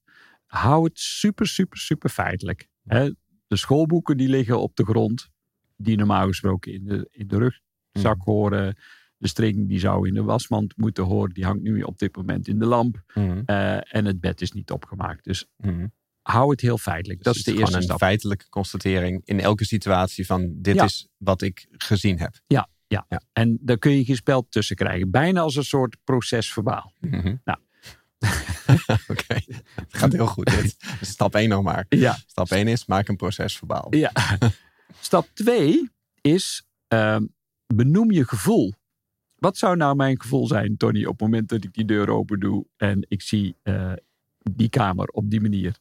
Hou 0.46 0.84
het 0.84 0.98
super, 0.98 1.46
super, 1.46 1.78
super 1.78 2.10
feitelijk. 2.10 2.68
Hè? 2.84 3.10
De 3.50 3.56
schoolboeken 3.56 4.16
die 4.16 4.28
liggen 4.28 4.60
op 4.60 4.76
de 4.76 4.84
grond. 4.84 5.28
Die 5.76 5.96
normaal 5.96 6.26
gesproken 6.26 6.72
in 6.72 6.84
de, 6.84 7.08
in 7.10 7.26
de 7.28 7.36
rugzak 7.38 8.16
Mhm. 8.18 8.30
horen. 8.30 8.76
De 9.16 9.28
string 9.28 9.68
die 9.68 9.78
zou 9.78 10.08
in 10.08 10.14
de 10.14 10.22
wasmand 10.22 10.76
moeten 10.76 11.04
horen. 11.04 11.34
Die 11.34 11.44
hangt 11.44 11.62
nu 11.62 11.82
op 11.82 11.98
dit 11.98 12.16
moment 12.16 12.48
in 12.48 12.58
de 12.58 12.66
lamp. 12.66 13.02
Mhm. 13.14 13.42
Eh, 13.44 13.94
en 13.94 14.04
het 14.04 14.20
bed 14.20 14.40
is 14.40 14.52
niet 14.52 14.70
opgemaakt. 14.70 15.24
Dus 15.24 15.46
Mhm. 15.56 15.86
hou 16.22 16.50
het 16.50 16.60
heel 16.60 16.78
feitelijk. 16.78 17.22
dat 17.22 17.34
Dus 17.34 17.46
is 17.46 17.52
de 17.52 17.60
eerste 17.60 17.76
een 17.76 17.82
stap. 17.82 17.98
feitelijke 17.98 18.48
constatering 18.48 19.20
in 19.24 19.40
elke 19.40 19.64
situatie 19.64 20.26
van 20.26 20.52
dit 20.56 20.74
Ja. 20.74 20.84
is 20.84 21.08
wat 21.16 21.42
ik 21.42 21.66
gezien 21.70 22.18
heb. 22.18 22.34
Ja, 22.46 22.68
ja. 22.86 23.04
Ja. 23.08 23.22
En 23.32 23.58
daar 23.60 23.78
kun 23.78 23.92
je 23.92 24.04
geen 24.04 24.16
spel 24.16 24.46
tussen 24.48 24.76
krijgen. 24.76 25.10
Bijna 25.10 25.40
als 25.40 25.56
een 25.56 25.64
soort 25.64 25.96
procesverbaal. 26.04 26.92
Mhm. 27.00 27.36
Nou. 27.44 27.58
Oké, 29.08 29.34
het 29.74 29.86
gaat 30.00 30.12
heel 30.12 30.26
goed. 30.26 30.50
Dit. 30.50 30.76
Dus 30.98 31.08
Stap 31.08 31.34
1 31.34 31.48
nog 31.48 31.62
maar. 31.62 31.86
Ja. 31.88 32.18
Stap 32.26 32.50
1 32.50 32.68
is 32.68 32.86
maak 32.86 33.08
een 33.08 33.16
proces 33.16 33.56
verbaal. 33.56 33.86
ja. 33.90 34.12
Stap 35.00 35.28
2 35.32 35.90
is 36.20 36.66
ehm, 36.88 37.24
benoem 37.66 38.10
je 38.10 38.24
gevoel. 38.24 38.72
Wat 39.34 39.56
zou 39.56 39.76
nou 39.76 39.96
mijn 39.96 40.20
gevoel 40.20 40.46
zijn, 40.46 40.76
Tony, 40.76 41.04
op 41.04 41.10
het 41.12 41.20
moment 41.20 41.48
dat 41.48 41.64
ik 41.64 41.72
die 41.72 41.84
deur 41.84 42.10
open 42.10 42.40
doe 42.40 42.66
en 42.76 43.06
ik 43.08 43.22
zie 43.22 43.56
eh, 43.62 43.92
die 44.38 44.68
kamer 44.68 45.06
op 45.06 45.30
die 45.30 45.40
manier? 45.40 45.76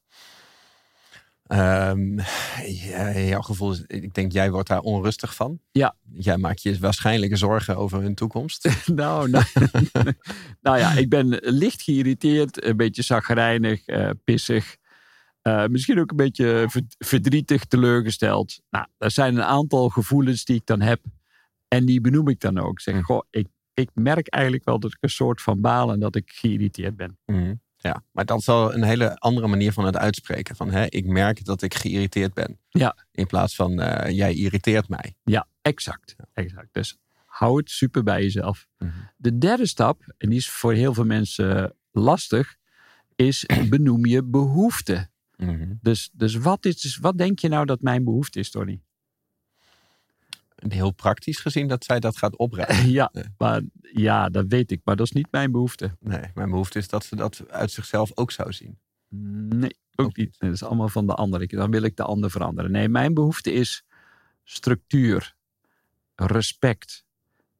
Ehm, 1.50 2.18
ja, 2.66 3.20
jouw 3.20 3.42
gevoel 3.42 3.72
is, 3.72 3.84
ik 3.88 4.14
denk 4.14 4.32
jij 4.32 4.52
wordt 4.52 4.68
daar 4.70 4.80
onrustig 4.80 5.36
van. 5.36 5.60
Ja. 5.72 5.96
Jij 6.14 6.38
maakt 6.38 6.62
je 6.62 6.80
waarschijnlijk 6.80 7.38
zorgen 7.38 7.78
over 7.78 8.02
hun 8.02 8.16
toekomst. 8.16 8.70
nou, 8.88 9.30
nou, 9.30 9.44
nou 10.62 10.78
ja, 10.78 10.92
ik 10.94 11.10
ben 11.10 11.28
licht 11.42 11.82
geïrriteerd, 11.82 12.64
een 12.64 12.78
beetje 12.78 13.02
zagrijnig, 13.02 13.86
eh, 13.86 14.10
pissig. 14.24 14.78
Eh, 15.42 15.66
misschien 15.66 16.00
ook 16.00 16.10
een 16.12 16.18
beetje 16.18 16.66
ver- 16.70 16.84
verdrietig, 16.98 17.66
teleurgesteld. 17.66 18.62
Nou, 18.70 18.86
dat 18.98 19.12
zijn 19.12 19.36
een 19.36 19.44
aantal 19.44 19.90
gevoelens 19.90 20.46
die 20.46 20.56
ik 20.56 20.66
dan 20.66 20.82
heb. 20.82 21.00
En 21.68 21.86
die 21.86 22.02
benoem 22.02 22.28
ik 22.28 22.40
dan 22.40 22.58
ook. 22.60 22.72
Ik 22.72 22.80
zeg, 22.80 22.96
Hm. 22.96 23.02
goh, 23.02 23.22
ik, 23.30 23.48
ik 23.74 23.90
merk 23.94 24.28
eigenlijk 24.28 24.66
wel 24.66 24.80
dat 24.80 24.92
ik 24.92 24.98
een 25.02 25.10
soort 25.10 25.42
van 25.42 25.62
baal 25.62 25.92
en 25.92 26.00
dat 26.00 26.16
ik 26.16 26.32
geïrriteerd 26.36 26.96
ben. 26.96 27.18
Mhm. 27.26 27.54
Ja, 27.82 28.04
maar 28.12 28.26
dat 28.26 28.40
is 28.40 28.46
wel 28.46 28.74
een 28.74 28.84
hele 28.84 29.20
andere 29.20 29.48
manier 29.48 29.74
van 29.74 29.86
het 29.86 29.98
uitspreken. 29.98 30.56
Van, 30.56 30.72
hè, 30.72 30.86
ik 30.86 31.06
merk 31.06 31.46
dat 31.46 31.62
ik 31.62 31.74
geïrriteerd 31.74 32.34
ben. 32.34 32.60
Ja. 32.70 32.96
In 33.12 33.28
plaats 33.28 33.56
van 33.56 33.80
eh, 33.82 34.16
jij 34.16 34.34
irriteert 34.34 34.90
mij. 34.90 35.16
Ja, 35.24 35.48
exact. 35.62 36.16
exact. 36.34 36.68
Dus 36.72 36.98
hou 37.26 37.58
het 37.58 37.70
super 37.70 38.04
bij 38.04 38.22
jezelf. 38.22 38.68
Mhm. 38.78 38.92
De 39.18 39.38
derde 39.38 39.68
stap, 39.68 40.14
en 40.18 40.30
die 40.30 40.38
is 40.38 40.50
voor 40.50 40.74
heel 40.74 40.94
veel 40.94 41.06
mensen 41.06 41.76
lastig, 41.92 42.56
is 43.16 43.46
benoem 43.70 44.06
je 44.06 44.24
behoefte. 44.24 45.10
Mhm. 45.36 45.74
Dus, 45.82 46.10
dus, 46.14 46.36
wat 46.36 46.66
is, 46.66 46.82
dus 46.82 46.98
wat 46.98 47.18
denk 47.18 47.40
je 47.40 47.48
nou 47.48 47.66
dat 47.66 47.82
mijn 47.82 48.04
behoefte 48.04 48.40
is, 48.40 48.50
Tony? 48.50 48.82
Heel 50.68 50.92
praktisch 50.92 51.40
gezien 51.40 51.68
dat 51.68 51.84
zij 51.84 52.00
dat 52.00 52.18
gaat 52.18 52.38
opruimen. 52.38 52.90
ja, 52.90 53.10
Nee. 53.14 53.24
maar, 53.38 53.62
ja, 53.94 54.30
dat 54.30 54.46
weet 54.48 54.72
ik, 54.72 54.82
maar 54.84 54.96
dat 54.96 55.06
is 55.06 55.12
niet 55.12 55.28
mijn 55.32 55.52
behoefte. 55.52 55.92
Nee, 56.00 56.24
mijn 56.34 56.50
behoefte 56.50 56.80
is 56.80 56.88
dat 56.88 57.06
ze 57.06 57.16
dat 57.16 57.44
uit 57.50 57.72
zichzelf 57.72 58.12
ook 58.14 58.32
zou 58.32 58.54
zien. 58.54 58.80
Nee, 59.10 59.78
ook 59.96 60.06
Ook 60.06 60.18
niet. 60.18 60.36
Dat 60.40 60.52
is 60.52 60.64
allemaal 60.64 60.90
van 60.90 61.08
de 61.08 61.14
ander. 61.14 61.48
Dan 61.48 61.72
wil 61.72 61.84
ik 61.84 61.96
de 61.96 62.04
ander 62.04 62.32
veranderen. 62.32 62.72
Nee, 62.72 62.90
mijn 62.90 63.14
behoefte 63.14 63.52
is 63.52 63.84
structuur, 64.44 65.36
respect, 66.16 67.06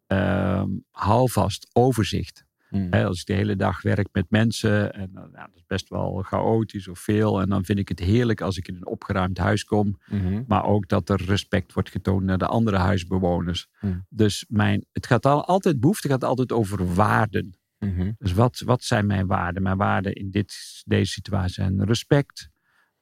ehm 0.08 0.70
houvast, 0.92 1.70
overzicht. 1.74 2.46
Hè, 2.70 3.06
als 3.06 3.20
ik 3.20 3.26
de 3.26 3.34
hele 3.34 3.56
dag 3.56 3.82
werk 3.82 4.08
met 4.12 4.30
mensen 4.30 4.94
en 4.94 5.10
uh, 5.10 5.16
nou, 5.16 5.32
dat 5.32 5.56
is 5.56 5.66
best 5.68 5.90
wel 5.90 6.22
chaotisch 6.22 6.88
of 6.88 7.00
veel. 7.00 7.42
En 7.42 7.50
dan 7.50 7.66
vind 7.66 7.80
ik 7.80 7.90
het 7.90 8.00
heerlijk 8.00 8.42
als 8.42 8.58
ik 8.58 8.68
in 8.68 8.76
een 8.76 8.88
opgeruimd 8.88 9.38
huis 9.38 9.64
kom. 9.64 10.00
Mhm. 10.06 10.44
Maar 10.48 10.66
ook 10.66 10.88
dat 10.88 11.10
er 11.10 11.26
respect 11.26 11.74
wordt 11.74 11.90
getoond 11.90 12.24
naar 12.24 12.38
de 12.38 12.48
andere 12.48 12.78
huisbewoners. 12.78 13.68
Hmm. 13.80 14.06
Dus 14.10 14.46
mijn, 14.48 14.86
het 14.92 15.06
gaat 15.06 15.26
al, 15.26 15.46
altijd, 15.46 15.80
behoefte 15.80 16.08
gaat 16.08 16.24
altijd 16.24 16.52
over 16.52 16.94
waarden. 16.94 17.58
Mhm. 17.80 18.12
Dus 18.18 18.34
wat, 18.34 18.60
wat 18.66 18.84
zijn 18.84 19.06
mijn 19.06 19.28
waarden? 19.28 19.64
Mijn 19.64 19.78
waarden 19.78 20.14
in 20.14 20.32
dit, 20.32 20.82
deze 20.86 21.12
situatie 21.12 21.54
zijn 21.54 21.86
respect, 21.86 22.50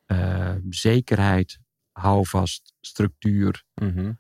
eh, 0.05 0.55
zekerheid, 0.69 1.59
houvast, 1.91 2.73
structuur, 2.81 3.63
Mhm. 3.73 4.11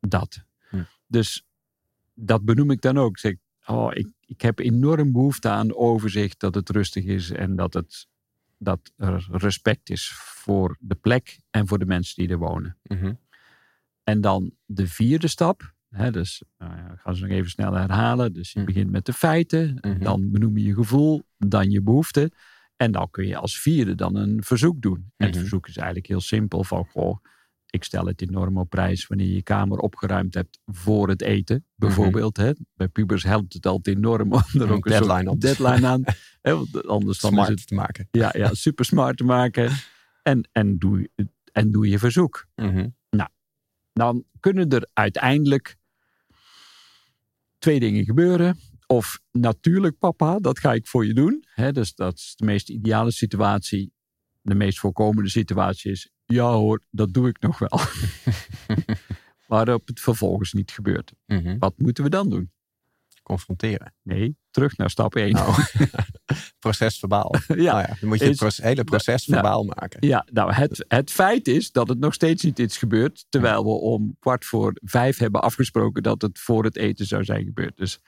dat. 0.00 0.44
Hm. 0.68 0.82
Dus 1.06 1.46
dat 2.14 2.44
benoem 2.44 2.70
ik 2.70 2.80
dan 2.80 2.98
ook. 2.98 3.18
Zeg, 3.18 3.34
oh, 3.66 3.90
ik, 3.94 4.08
ik 4.32 4.40
heb 4.40 4.58
enorm 4.58 5.12
behoefte 5.12 5.48
aan 5.48 5.74
overzicht, 5.74 6.40
dat 6.40 6.54
het 6.54 6.70
rustig 6.70 7.04
is 7.04 7.30
en 7.30 7.56
dat, 7.56 7.74
het, 7.74 8.06
dat 8.58 8.92
er 8.96 9.26
respect 9.30 9.90
is 9.90 10.12
voor 10.14 10.76
de 10.80 10.94
plek 10.94 11.38
en 11.50 11.66
voor 11.68 11.78
de 11.78 11.86
mensen 11.86 12.14
die 12.16 12.28
er 12.32 12.38
wonen. 12.38 12.76
Mhm. 12.82 13.12
En 14.04 14.20
dan 14.20 14.52
de 14.64 14.86
vierde 14.86 15.28
stap. 15.28 15.74
Hè, 15.88 16.10
dus 16.10 16.42
nou 16.58 16.76
ja, 16.76 16.92
ik 16.92 16.98
ga 17.00 17.12
ze 17.12 17.22
nog 17.22 17.30
even 17.30 17.50
snel 17.50 17.72
herhalen. 17.72 18.32
Dus 18.32 18.52
je 18.52 18.58
Mhm. 18.58 18.66
begint 18.68 18.90
met 18.90 19.06
de 19.06 19.12
feiten. 19.12 19.78
Mhm. 19.80 19.98
Dan 20.02 20.30
benoem 20.30 20.58
je 20.58 20.64
je 20.64 20.74
gevoel. 20.74 21.22
Dan 21.38 21.70
je 21.70 21.82
behoefte. 21.82 22.30
En 22.76 22.92
dan 22.92 23.10
kun 23.10 23.26
je 23.26 23.36
als 23.36 23.60
vierde 23.60 23.94
dan 23.94 24.16
een 24.16 24.42
verzoek 24.42 24.82
doen. 24.82 25.12
En 25.16 25.26
het 25.26 25.36
verzoek 25.36 25.68
is 25.68 25.76
eigenlijk 25.76 26.06
heel 26.06 26.20
simpel. 26.20 26.64
Van 26.64 26.84
goh, 26.84 27.16
ik 27.72 27.84
stel 27.84 28.06
het 28.06 28.22
enorm 28.22 28.58
op 28.58 28.70
prijs 28.70 29.06
wanneer 29.06 29.26
je 29.26 29.34
je 29.34 29.42
kamer 29.42 29.78
opgeruimd 29.78 30.34
hebt 30.34 30.58
voor 30.66 31.08
het 31.08 31.22
eten. 31.22 31.66
Bijvoorbeeld. 31.74 32.36
Hè. 32.36 32.52
Bij 32.74 32.88
pubers 32.88 33.22
helpt 33.22 33.52
het 33.52 33.66
altijd 33.66 33.96
enorm 33.96 34.32
om 34.32 34.42
er 34.54 34.70
ook 34.70 34.86
een 34.86 34.92
deadline 34.92 35.30
op 35.30 35.40
te 35.40 35.46
deadline 35.46 35.86
aan. 35.86 36.02
Hè, 36.42 36.56
want 36.56 36.86
anders 36.86 37.20
dan 37.20 37.38
is 37.38 37.48
het 37.48 37.66
te 37.66 37.74
maken. 37.74 38.08
ja, 38.10 38.30
ja, 38.36 38.54
super 38.54 38.84
smart 38.84 39.16
te 39.16 39.24
maken. 39.24 39.70
En, 40.22 40.48
en, 40.52 40.78
doe, 40.78 41.10
en 41.52 41.70
doe 41.70 41.88
je 41.88 41.98
verzoek 41.98 42.46
Mhm. 42.54 42.88
dan 43.92 44.24
kunnen 44.40 44.68
er 44.68 44.88
uiteindelijk 44.92 45.76
twee 47.58 47.80
dingen 47.80 48.04
gebeuren. 48.04 48.58
Of 48.86 49.20
natuurlijk, 49.30 49.98
papa, 49.98 50.38
dat 50.38 50.58
ga 50.58 50.72
ik 50.72 50.86
voor 50.86 51.06
je 51.06 51.14
doen. 51.14 51.44
Hè, 51.54 51.72
dus 51.72 51.94
dat 51.94 52.14
is 52.14 52.32
de 52.36 52.44
meest 52.44 52.68
ideale 52.70 53.10
situatie. 53.10 53.92
De 54.40 54.54
meest 54.54 54.78
voorkomende 54.78 55.30
situatie 55.30 55.90
is: 55.90 56.10
ja 56.26 56.52
hoor, 56.52 56.80
dat 56.90 57.12
doe 57.12 57.28
ik 57.28 57.40
nog 57.40 57.58
wel. 57.58 57.80
Waarop 59.46 59.86
het 59.86 60.00
vervolgens 60.00 60.52
niet 60.52 60.70
gebeurt. 60.70 61.12
Mhm. 61.26 61.58
Wat 61.58 61.74
moeten 61.76 62.04
we 62.04 62.10
dan 62.10 62.30
doen? 62.30 62.50
Confronteren. 63.22 63.94
Nee, 64.02 64.36
terug 64.50 64.76
naar 64.76 64.90
stap 64.90 65.14
1. 65.14 65.32
Nou, 65.32 65.54
proces 66.58 66.98
verbaal. 66.98 67.34
ja, 67.48 67.54
Nou 67.54 67.78
ja, 67.78 67.96
dan 68.00 68.08
moet 68.08 68.18
je 68.18 68.24
het 68.24 68.36
proces- 68.36 68.64
hele 68.64 68.84
proces 68.84 69.26
nou, 69.26 69.40
verbaal 69.40 69.64
maken. 69.64 70.08
Ja, 70.08 70.26
nou, 70.32 70.52
het, 70.52 70.84
het 70.88 71.10
feit 71.10 71.48
is 71.48 71.70
dat 71.70 71.88
het 71.88 71.98
nog 71.98 72.14
steeds 72.14 72.42
niet 72.42 72.58
is 72.58 72.76
gebeurd. 72.76 73.26
Terwijl 73.28 73.64
we 73.64 73.70
om 73.70 74.16
kwart 74.18 74.44
voor 74.44 74.72
vijf 74.84 75.18
hebben 75.18 75.42
afgesproken 75.42 76.02
dat 76.02 76.22
het 76.22 76.38
voor 76.38 76.64
het 76.64 76.76
eten 76.76 77.06
zou 77.06 77.24
zijn 77.24 77.44
gebeurd. 77.44 77.76
Dus, 77.76 78.00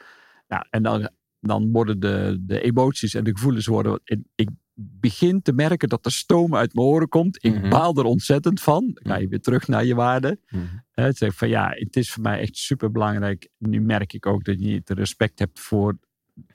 nou, 0.49 0.65
en 0.71 0.83
dan, 0.83 1.11
dan 1.41 1.73
worden 1.73 2.01
de, 2.01 2.39
de 2.41 2.61
emoties 2.61 3.15
en 3.15 3.25
de 3.25 3.31
gevoelens 3.31 3.67
worden. 3.67 4.01
en 4.05 4.31
Ik 4.35 4.49
begin 4.77 5.43
te 5.43 5.53
merken 5.53 5.89
dat 5.89 6.05
er 6.05 6.13
stoom 6.13 6.55
uit 6.55 6.75
mijn 6.75 6.87
oren 6.87 7.09
komt. 7.09 7.45
Ik 7.45 7.55
Mhm. 7.55 7.69
baal 7.69 7.95
er 7.97 8.05
ontzettend 8.05 8.61
van. 8.61 8.91
Dan 8.93 9.13
ga 9.13 9.19
je 9.19 9.29
weer 9.29 9.41
terug 9.41 9.69
naar 9.69 9.85
je 9.85 9.95
waarden. 9.95 10.41
Mhm. 10.49 10.63
Hè, 10.91 11.05
Het 11.05 11.17
zegt 11.17 11.37
van 11.37 11.49
ja, 11.49 11.71
het 11.75 11.97
is 11.97 12.13
voor 12.13 12.23
mij 12.23 12.41
echt 12.41 12.57
super 12.57 12.91
belangrijk. 12.91 13.49
Nu 13.59 13.81
merk 13.81 14.13
ik 14.13 14.27
ook 14.27 14.45
dat 14.45 14.61
je 14.61 14.67
niet 14.67 14.91
respect 14.91 15.39
hebt 15.39 15.61
voor 15.61 15.99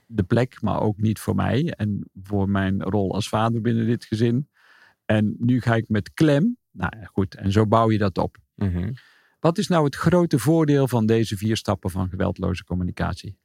de 0.05 0.23
plek, 0.23 0.61
maar 0.61 0.81
ook 0.81 0.97
niet 0.97 1.19
voor 1.19 1.35
mij 1.35 1.73
en 1.77 2.09
voor 2.23 2.49
mijn 2.49 2.83
rol 2.83 3.13
als 3.13 3.29
vader 3.29 3.61
binnen 3.61 3.85
dit 3.85 4.05
gezin. 4.05 4.49
En 5.05 5.35
nu 5.39 5.61
ga 5.61 5.75
ik 5.75 5.89
met 5.89 6.13
klem. 6.13 6.57
Nou 6.71 6.97
ja, 6.99 7.05
goed, 7.05 7.35
en 7.35 7.51
zo 7.51 7.67
bouw 7.67 7.91
je 7.91 7.97
dat 7.97 8.17
op. 8.17 8.37
Mhm. 8.55 8.91
Wat 9.39 9.57
is 9.57 9.67
nou 9.67 9.85
het 9.85 9.95
grote 9.95 10.39
voordeel 10.39 10.87
van 10.87 11.05
deze 11.05 11.37
vier 11.37 11.57
stappen 11.57 11.89
van 11.89 12.09
geweldloze 12.09 12.63
communicatie? 12.63 13.37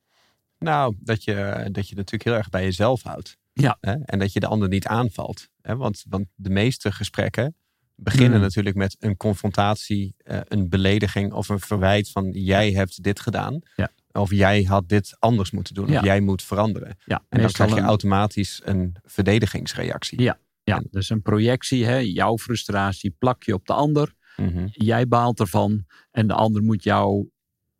Nou, 0.58 0.94
dat 1.00 1.24
je, 1.24 1.68
dat 1.72 1.88
je 1.88 1.94
natuurlijk 1.94 2.24
heel 2.24 2.34
erg 2.34 2.48
bij 2.48 2.62
jezelf 2.62 3.02
houdt. 3.02 3.36
Ja. 3.54 3.76
Hè? 3.80 3.92
En 4.04 4.18
dat 4.18 4.32
je 4.32 4.40
de 4.40 4.46
ander 4.46 4.68
niet 4.68 4.86
aanvalt. 4.86 5.48
Hè? 5.62 5.76
Want, 5.76 6.04
want 6.08 6.26
de 6.34 6.50
meeste 6.50 6.92
gesprekken 6.92 7.56
beginnen 7.96 8.32
Hmm. 8.32 8.40
natuurlijk 8.40 8.76
met 8.76 8.96
een 8.98 9.16
confrontatie, 9.16 10.14
eh, 10.18 10.40
een 10.44 10.68
belediging 10.68 11.32
of 11.32 11.48
een 11.48 11.60
verwijt 11.60 12.10
van 12.10 12.30
jij 12.30 12.72
hebt 12.72 13.02
dit 13.02 13.20
gedaan. 13.20 13.60
Ja. 13.76 13.90
Of 14.12 14.30
jij 14.30 14.62
had 14.62 14.88
dit 14.88 15.16
anders 15.18 15.50
moeten 15.50 15.74
doen. 15.74 15.88
Ja. 15.88 15.98
Of 15.98 16.04
jij 16.04 16.20
moet 16.20 16.42
veranderen. 16.42 16.96
Ja, 17.04 17.24
En 17.28 17.40
dan 17.40 17.50
krijg 17.50 17.70
je 17.74 17.80
een- 17.80 17.84
automatisch 17.86 18.60
een 18.64 18.96
verdedigingsreactie. 19.04 20.22
Ja. 20.22 20.38
Ja, 20.62 20.82
dus 20.90 21.08
een 21.10 21.22
projectie, 21.22 21.84
hè? 21.84 21.96
jouw 21.96 22.38
frustratie 22.38 23.10
plak 23.18 23.42
je 23.42 23.54
op 23.54 23.66
de 23.66 23.72
ander. 23.72 24.14
Mhm. 24.36 24.66
Jij 24.70 25.08
baalt 25.08 25.40
ervan 25.40 25.84
en 26.10 26.26
de 26.26 26.34
ander 26.34 26.62
moet 26.62 26.82
jouw 26.82 27.30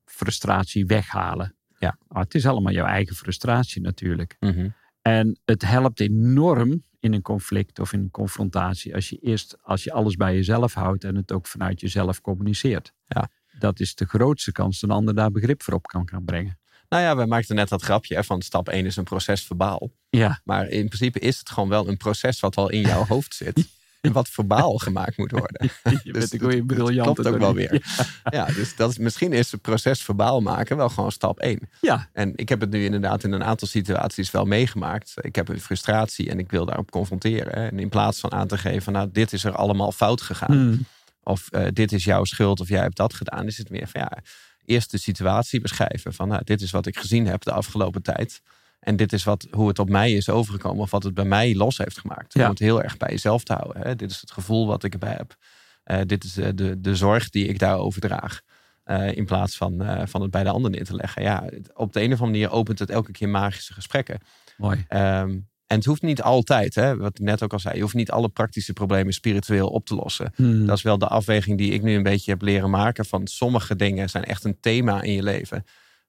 frustratie 0.05 0.87
weghalen. 0.87 1.57
Ja. 1.79 1.99
Maar 2.09 2.23
het 2.23 2.35
is 2.35 2.47
allemaal 2.47 2.73
jouw 2.73 2.87
eigen 2.87 3.17
frustratie 3.17 3.81
natuurlijk. 3.83 4.37
Mhm. 4.41 4.69
En 5.09 5.38
het 5.45 5.62
helpt 5.62 6.01
enorm 6.01 6.85
in 7.01 7.12
een 7.12 7.23
conflict 7.23 7.79
of 7.79 7.93
in 7.93 8.01
een 8.01 8.11
confrontatie 8.11 8.95
als 8.95 9.09
je 9.09 9.17
eerst 9.17 9.57
als 9.62 9.85
je 9.85 9.93
alles 9.93 10.17
bij 10.17 10.35
jezelf 10.35 10.75
houdt 10.75 11.05
en 11.05 11.14
het 11.14 11.33
ook 11.33 11.47
vanuit 11.47 11.81
jezelf 11.81 12.21
communiceert. 12.21 12.93
Ja. 13.07 13.29
Dat 13.59 13.81
is 13.81 13.95
de 13.95 14.05
grootste 14.05 14.53
kans 14.53 14.81
dat 14.81 14.90
een 14.90 14.97
ander 14.97 15.14
daar 15.14 15.31
begrip 15.31 15.62
voor 15.62 15.75
op 15.75 15.87
kan 15.87 16.09
gaan 16.09 16.25
brengen. 16.25 16.59
Nou 16.88 17.03
ja, 17.03 17.17
we 17.17 17.27
maakten 17.27 17.57
net 17.57 17.69
dat 17.69 17.83
grapje 17.83 18.14
hè, 18.14 18.25
van 18.25 18.43
stap 18.43 18.69
1 18.69 18.87
is 18.87 18.97
een 18.97 19.05
proces 19.05 19.45
verbaal. 19.45 19.90
Ja, 20.11 20.40
Maar 20.45 20.69
in 20.69 20.87
principe 20.87 21.19
is 21.19 21.38
het 21.38 21.51
gewoon 21.51 21.69
wel 21.69 21.88
een 21.88 21.97
proces 21.97 22.40
wat 22.40 22.57
al 22.57 22.71
in 22.71 22.81
jouw 22.81 23.05
hoofd 23.05 23.35
zit. 23.35 23.67
Wat 24.12 24.29
verbaal 24.29 24.79
gemaakt 24.79 25.17
moet 25.17 25.31
worden. 25.31 25.61
je 25.83 26.12
Dus 26.12 26.29
bent 26.29 26.40
dat- 26.40 26.51
dat 26.51 26.67
briljant. 26.67 27.14
klopt 27.14 27.27
ook 27.29 27.38
wel 27.38 27.55
weer. 27.55 27.83
Ja, 28.31 28.45
dus 28.47 28.77
dat 28.77 28.90
is, 28.90 28.99
misschien 28.99 29.33
is 29.33 29.53
het 29.53 29.61
proces 29.62 30.03
verbaal 30.03 30.40
maken 30.40 30.77
wel 30.77 30.88
gewoon 30.88 31.12
stap 31.12 31.38
1. 31.38 31.59
Ja, 31.81 32.09
En 32.12 32.33
ik 32.37 32.49
heb 32.49 32.61
het 32.61 32.71
nu 32.71 32.85
inderdaad 32.85 33.25
in 33.25 33.33
een 33.33 33.45
aantal 33.45 33.69
situaties 33.69 34.31
wel 34.31 34.45
meegemaakt. 34.45 35.14
Ik 35.21 35.35
heb 35.37 35.49
een 35.49 35.61
frustratie 35.61 36.31
en 36.31 36.38
ik 36.38 36.51
wil 36.51 36.64
daarop 36.64 36.90
confronteren. 36.90 37.53
En 37.53 37.79
in 37.79 37.88
plaats 37.88 38.21
van 38.21 38.33
aan 38.33 38.47
te 38.49 38.59
geven, 38.59 38.93
nou, 38.93 39.09
dit 39.12 39.33
is 39.33 39.45
er 39.45 39.53
allemaal 39.55 39.93
fout 39.93 40.21
gegaan. 40.21 40.53
Hmm. 40.53 40.87
Of 41.23 41.49
eh, 41.51 41.67
dit 41.73 41.93
is 41.93 42.05
jouw 42.05 42.25
schuld 42.25 42.61
of 42.61 42.69
jij 42.69 42.81
hebt 42.83 42.97
dat 42.97 43.14
gedaan. 43.14 43.47
Is 43.47 43.59
het 43.59 43.71
meer 43.71 43.88
van 43.88 44.01
ja, 44.01 44.19
eerst 44.64 44.90
de 44.90 44.99
situatie 44.99 45.61
beschrijven. 45.61 46.12
Van 46.12 46.29
nou, 46.29 46.40
dit 46.45 46.61
is 46.61 46.71
wat 46.71 46.87
ik 46.87 46.99
gezien 46.99 47.27
heb 47.27 47.43
de 47.43 47.53
afgelopen 47.53 48.03
tijd. 48.03 48.40
En 48.85 48.97
dit 48.97 49.12
is 49.12 49.25
wat, 49.25 49.47
hoe 49.51 49.68
het 49.68 49.79
op 49.79 49.88
mij 49.88 50.12
is 50.12 50.29
overgekomen. 50.29 50.83
Of 50.83 50.90
wat 50.90 51.03
het 51.03 51.14
bij 51.14 51.25
mij 51.25 51.55
los 51.55 51.79
heeft 51.79 51.99
gemaakt. 51.99 52.35
Ja. 52.35 52.42
Om 52.44 52.51
het 52.51 52.59
heel 52.59 52.83
erg 52.83 52.97
bij 52.97 53.11
jezelf 53.11 53.44
te 53.44 53.53
houden. 53.53 53.83
Hè. 53.83 53.97
Dit 53.97 54.11
is 54.11 54.20
het 54.20 54.31
gevoel 54.31 54.66
wat 54.66 54.85
ik 54.85 54.92
erbij 54.92 55.14
heb. 55.16 55.37
Eh, 55.85 56.01
dit 56.07 56.25
is 56.25 56.37
eh, 56.37 56.49
de, 56.55 56.81
de 56.81 56.97
zorg 56.97 57.31
die 57.31 57.47
ik 57.47 57.59
daarover 57.59 58.01
draag. 58.01 58.40
Eh, 58.85 59.16
in 59.16 59.25
plaats 59.25 59.57
van, 59.57 60.07
van 60.09 60.23
het 60.23 60.31
bij 60.31 60.42
de 60.42 60.51
ander 60.51 60.70
neer 60.70 60.85
te 60.85 60.94
leggen. 60.94 61.23
Ja, 61.23 61.44
op 61.75 61.92
de 61.92 62.01
een 62.01 62.12
of 62.12 62.20
andere 62.20 62.38
manier 62.38 62.51
opent 62.51 62.79
het 62.79 62.90
elke 62.90 63.12
keer 63.12 63.29
magische 63.29 63.73
gesprekken. 63.73 64.18
mooi. 64.57 64.85
Ehm, 64.88 65.38
en 65.66 65.77
het 65.77 65.85
hoeft 65.85 66.03
niet 66.03 66.23
altijd, 66.23 66.75
hè, 66.75 66.97
wat 66.97 67.18
ik 67.18 67.25
net 67.25 67.42
ook 67.42 67.53
al 67.53 67.59
zei. 67.59 67.75
Je 67.75 67.81
hoeft 67.81 67.94
niet 67.94 68.11
alle 68.11 68.29
praktische 68.29 68.73
problemen 68.73 69.12
spiritueel 69.12 69.68
op 69.68 69.87
te 69.87 69.94
lossen. 69.94 70.33
Hmm. 70.35 70.66
Dat 70.66 70.77
is 70.77 70.83
wel 70.83 70.99
de 70.99 71.09
afweging 71.09 71.59
die 71.59 71.73
ik 71.73 71.83
nu 71.83 71.94
een 71.94 72.03
beetje 72.03 72.31
heb 72.31 72.42
leren 72.42 72.70
maken. 72.70 73.05
Van 73.05 73.27
sommige 73.27 73.77
dingen 73.77 74.11
zijn 74.11 74.25
echt 74.25 74.44
een 74.44 74.61
thema 74.61 75.03
in 75.03 75.12
je 75.12 75.23
leven. 75.23 75.64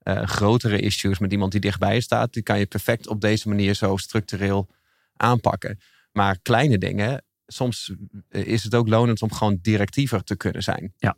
Eh, 0.05 0.23
grotere 0.23 0.79
issues 0.79 1.19
met 1.19 1.31
iemand 1.31 1.51
die 1.51 1.61
dichtbij 1.61 1.99
staat, 1.99 2.33
die 2.33 2.43
kan 2.43 2.59
je 2.59 2.65
perfect 2.65 3.07
op 3.07 3.21
deze 3.21 3.47
manier 3.47 3.73
zo 3.73 3.97
structureel 3.97 4.67
aanpakken. 5.15 5.79
Maar 6.11 6.39
kleine 6.41 6.77
dingen, 6.77 7.23
soms 7.45 7.93
eh, 8.29 8.45
is 8.45 8.63
het 8.63 8.75
ook 8.75 8.87
lonend 8.87 9.21
om 9.21 9.33
gewoon 9.33 9.57
directiever 9.61 10.23
te 10.23 10.35
kunnen 10.35 10.63
zijn. 10.63 10.93
Ja, 10.97 11.17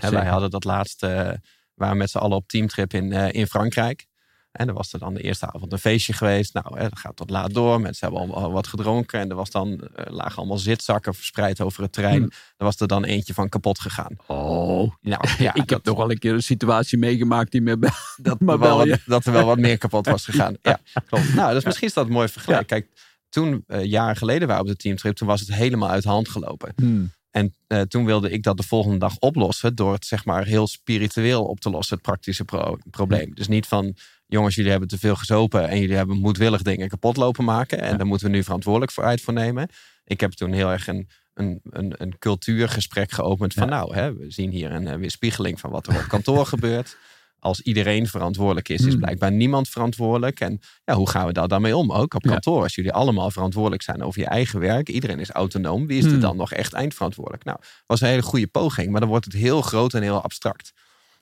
Hè, 0.00 0.10
wij 0.10 0.26
hadden 0.26 0.50
dat 0.50 0.64
laatste, 0.64 1.06
eh, 1.06 1.38
waren 1.74 1.96
met 1.96 2.10
z'n 2.10 2.18
allen 2.18 2.36
op 2.36 2.48
teamtrip 2.48 2.94
in, 2.94 3.12
in 3.12 3.46
Frankrijk. 3.46 4.06
En 4.54 4.68
er 4.68 4.74
was 4.74 4.92
er 4.92 4.98
dan 4.98 5.14
de 5.14 5.20
eerste 5.20 5.52
avond 5.52 5.72
een 5.72 5.78
feestje 5.78 6.12
geweest. 6.12 6.54
Nou, 6.54 6.78
hè, 6.78 6.88
dat 6.88 6.98
gaat 6.98 7.16
tot 7.16 7.30
laat 7.30 7.54
door. 7.54 7.80
Mensen 7.80 8.08
hebben 8.08 8.32
allemaal 8.32 8.52
wat 8.52 8.66
gedronken. 8.66 9.20
En 9.20 9.30
er 9.30 9.36
was 9.36 9.50
dan, 9.50 9.80
eh, 9.80 10.12
lagen 10.12 10.36
allemaal 10.36 10.58
zitzakken 10.58 11.14
verspreid 11.14 11.60
over 11.60 11.82
het 11.82 11.92
terrein. 11.92 12.16
Hmm. 12.16 12.30
Er 12.56 12.64
was 12.64 12.80
er 12.80 12.86
dan 12.86 13.04
eentje 13.04 13.34
van 13.34 13.48
kapot 13.48 13.80
gegaan. 13.80 14.16
Oh, 14.26 14.92
Nou, 15.00 15.28
ja, 15.38 15.54
ik 15.62 15.70
heb 15.70 15.84
nog 15.84 15.96
wel 15.96 16.10
een 16.10 16.18
keer 16.18 16.32
een 16.32 16.42
situatie 16.42 16.98
meegemaakt 16.98 17.50
die 17.52 17.60
me... 17.60 17.78
dat, 18.16 18.40
maar 18.40 18.54
er 18.54 18.60
wel 18.60 18.68
wel, 18.68 18.76
wat, 18.76 18.86
ja. 18.86 18.96
dat 19.06 19.24
er 19.26 19.32
wel 19.32 19.46
wat 19.46 19.58
meer 19.58 19.78
kapot 19.78 20.06
was 20.06 20.24
gegaan. 20.24 20.56
Ja, 20.62 20.80
klopt. 21.06 21.34
Nou, 21.34 21.54
dus 21.54 21.64
misschien 21.64 21.86
is 21.88 21.94
dat 21.94 22.06
een 22.06 22.12
mooi 22.12 22.28
vergelijk. 22.28 22.66
Kijk, 22.66 22.88
toen, 23.28 23.64
eh, 23.66 23.84
jaren 23.84 24.16
geleden 24.16 24.48
waren 24.48 24.64
we 24.64 24.70
op 24.70 24.76
de 24.76 24.82
teamtrip, 24.82 25.16
toen 25.16 25.28
was 25.28 25.40
het 25.40 25.54
helemaal 25.54 25.88
uit 25.90 26.02
de 26.02 26.08
hand 26.08 26.28
gelopen. 26.28 26.72
Hmm. 26.76 27.12
En 27.30 27.54
eh, 27.66 27.80
toen 27.80 28.04
wilde 28.04 28.30
ik 28.30 28.42
dat 28.42 28.56
de 28.56 28.62
volgende 28.62 28.98
dag 28.98 29.18
oplossen 29.18 29.74
door 29.74 29.92
het 29.92 30.06
zeg 30.06 30.24
maar 30.24 30.44
heel 30.44 30.66
spiritueel 30.66 31.44
op 31.44 31.60
te 31.60 31.70
lossen, 31.70 31.94
het 31.94 32.04
praktische 32.04 32.44
pro- 32.44 32.78
probleem. 32.90 33.34
Dus 33.34 33.48
niet 33.48 33.66
van, 33.66 33.94
jongens, 34.26 34.54
jullie 34.54 34.70
hebben 34.70 34.88
te 34.88 34.98
veel 34.98 35.16
gezopen 35.16 35.68
en 35.68 35.80
jullie 35.80 35.96
hebben 35.96 36.16
moedwillig 36.18 36.62
dingen 36.62 36.88
kapot 36.88 37.16
lopen 37.16 37.44
maken. 37.44 37.80
En 37.80 37.96
daar 37.96 38.06
moeten 38.06 38.26
we 38.30 38.36
nu 38.36 38.42
verantwoordelijk 38.42 38.92
voor 38.92 39.04
uit 39.04 39.20
voor 39.20 39.32
nemen. 39.34 39.68
Ik 40.04 40.20
heb 40.20 40.32
toen 40.32 40.52
heel 40.52 40.70
erg 40.70 40.86
een, 40.86 41.08
een, 41.34 41.60
een, 41.70 41.94
een 41.96 42.18
cultuurgesprek 42.18 43.10
geopend 43.12 43.54
van, 43.54 43.68
nou, 43.68 43.94
hè, 43.94 44.14
we 44.14 44.30
zien 44.30 44.50
hier 44.50 44.72
een 44.72 44.86
eh, 44.86 44.96
weerspiegeling 44.96 45.60
van 45.60 45.70
wat 45.70 45.86
er 45.86 45.96
op 45.96 46.08
kantoor 46.08 46.46
gebeurt. 46.54 46.96
Als 47.38 47.60
iedereen 47.60 48.06
verantwoordelijk 48.06 48.68
is, 48.68 48.80
is 48.80 48.92
Hmm. 48.92 49.00
blijkbaar 49.00 49.32
niemand 49.32 49.68
verantwoordelijk. 49.68 50.40
En 50.40 50.60
ja, 50.84 50.94
hoe 50.94 51.10
gaan 51.10 51.26
we 51.26 51.32
daar 51.32 51.48
dan 51.48 51.62
mee 51.62 51.76
om? 51.76 51.92
Ook 51.92 52.14
op 52.14 52.22
kantoor, 52.22 52.62
als 52.62 52.74
jullie 52.74 52.92
allemaal 52.92 53.30
verantwoordelijk 53.30 53.82
zijn 53.82 54.02
over 54.02 54.20
je 54.20 54.26
eigen 54.26 54.60
werk. 54.60 54.88
Iedereen 54.88 55.18
is 55.20 55.30
autonoom. 55.30 55.86
Wie 55.86 55.98
is 55.98 56.04
er 56.04 56.10
Hmm. 56.10 56.20
dan 56.20 56.36
nog 56.36 56.52
echt 56.52 56.72
eindverantwoordelijk? 56.72 57.44
Nou, 57.44 57.58
was 57.86 58.00
een 58.00 58.08
hele 58.08 58.22
goede 58.22 58.46
poging, 58.46 58.90
maar 58.90 59.00
dan 59.00 59.08
wordt 59.08 59.24
het 59.24 59.34
heel 59.34 59.62
groot 59.62 59.94
en 59.94 60.02
heel 60.02 60.22
abstract. 60.22 60.72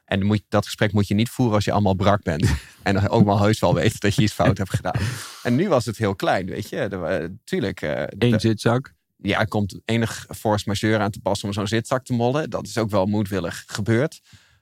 En 0.04 0.24
moet, 0.26 0.42
dat 0.48 0.64
gesprek 0.64 0.92
moet 0.92 1.08
je 1.08 1.14
niet 1.14 1.28
voeren 1.28 1.54
als 1.54 1.64
je 1.64 1.72
allemaal 1.72 1.94
brak 1.94 2.22
bent. 2.22 2.50
en 2.82 2.94
dan 2.94 3.08
ook 3.08 3.24
maar 3.24 3.38
heus 3.38 3.60
wel 3.60 3.74
weet 3.74 4.00
dat 4.00 4.14
je 4.14 4.22
iets 4.22 4.32
fout 4.32 4.58
hebt 4.58 4.74
gedaan. 4.74 5.00
En 5.42 5.54
nu 5.54 5.68
was 5.68 5.84
het 5.84 5.96
heel 5.96 6.14
klein, 6.14 6.46
weet 6.46 6.68
je. 6.68 6.76
Er, 6.76 6.98
wa- 6.98 7.28
tuurlijk, 7.44 7.80
eh, 7.82 8.02
Eén 8.18 8.30
de- 8.30 8.38
zitzak. 8.38 8.94
ja, 9.16 9.40
er 9.40 9.48
komt 9.48 9.80
enig 9.84 10.26
force 10.36 10.64
majeure 10.66 10.98
aan 10.98 11.10
te 11.10 11.20
passen 11.20 11.48
om 11.48 11.54
zo'n 11.54 11.66
zitzak 11.66 12.04
te 12.04 12.12
mollen. 12.12 12.50
Dat 12.50 12.66
is 12.66 12.78
ook 12.78 12.90
wel 12.90 13.06
moedwillig 13.06 13.62
gebeurd. 13.66 14.20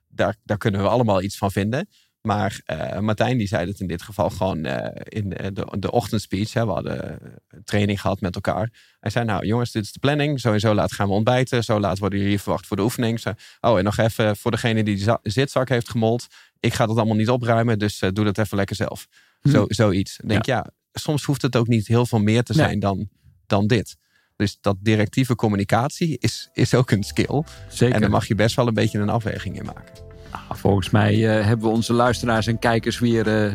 Daar, 0.08 0.36
daar 0.44 0.58
kunnen 0.58 0.80
we 0.82 0.88
allemaal 0.88 1.22
iets 1.22 1.36
van 1.38 1.50
vinden. 1.52 1.88
Maar 2.22 2.60
eh, 2.64 2.98
Martijn 2.98 3.38
die 3.38 3.46
zei 3.46 3.66
het 3.66 3.80
in 3.80 3.86
dit 3.86 4.02
geval 4.02 4.30
gewoon 4.30 4.64
eh, 4.64 5.00
in 5.04 5.28
de, 5.28 5.66
de, 5.78 5.90
ochtendspeech. 5.90 6.52
Hè, 6.52 6.66
we 6.66 6.72
hadden 6.72 7.18
een 7.48 7.64
training 7.64 8.00
gehad 8.00 8.20
met 8.20 8.34
elkaar. 8.34 8.70
Hij 9.00 9.10
zei, 9.10 9.24
nou 9.24 9.46
jongens, 9.46 9.70
dit 9.72 9.84
is 9.84 9.92
de 9.92 9.98
planning. 9.98 10.40
Sowieso 10.40 10.74
laat 10.74 10.92
gaan 10.92 11.08
we 11.08 11.12
ontbijten. 11.14 11.64
Zo 11.64 11.80
laat 11.80 11.98
worden 11.98 12.18
jullie 12.18 12.40
verwacht 12.40 12.66
voor 12.66 12.76
de 12.76 12.82
oefening. 12.82 13.22
Oh, 13.60 13.78
en 13.78 13.84
nog 13.84 13.96
even 13.96 14.36
voor 14.36 14.50
degene 14.50 14.82
die 14.82 14.96
de 14.96 15.02
za- 15.02 15.20
zitzak 15.22 15.68
heeft 15.68 15.90
gemold. 15.90 16.26
Ik 16.60 16.74
ga 16.74 16.86
dat 16.86 16.96
allemaal 16.96 17.16
niet 17.16 17.28
opruimen, 17.30 17.78
dus 17.78 18.00
eh, 18.00 18.10
doe 18.12 18.24
dat 18.24 18.38
even 18.38 18.56
lekker 18.56 18.76
zelf. 18.76 19.06
Hm. 19.40 19.50
Zo, 19.50 19.64
zoiets. 19.68 20.16
Dan 20.16 20.28
denk 20.28 20.40
ik, 20.40 20.46
ja, 20.46 20.66
soms 20.92 21.24
hoeft 21.24 21.42
het 21.42 21.56
ook 21.56 21.68
niet 21.68 21.86
heel 21.86 22.06
veel 22.06 22.20
meer 22.20 22.42
te 22.42 22.52
Nee. 22.52 22.66
zijn 22.66 22.78
dan, 22.78 23.08
dan 23.46 23.66
dit. 23.66 23.96
Dus 24.36 24.58
dat 24.60 24.76
directieve 24.80 25.34
communicatie 25.34 26.18
is, 26.18 26.48
is 26.52 26.74
ook 26.74 26.90
een 26.90 27.02
skill. 27.02 27.42
Zeker. 27.68 27.94
En 27.94 28.00
daar 28.00 28.10
mag 28.10 28.26
je 28.26 28.34
best 28.34 28.56
wel 28.56 28.66
een 28.66 28.74
beetje 28.74 28.98
een 28.98 29.08
afweging 29.08 29.58
in 29.58 29.64
maken. 29.64 30.09
Nou, 30.32 30.44
volgens 30.60 30.90
mij 30.90 31.38
eh, 31.38 31.46
hebben 31.46 31.68
we 31.68 31.74
onze 31.74 31.92
luisteraars 31.92 32.46
en 32.46 32.58
kijkers 32.58 32.98
weer 32.98 33.44
eh, 33.44 33.52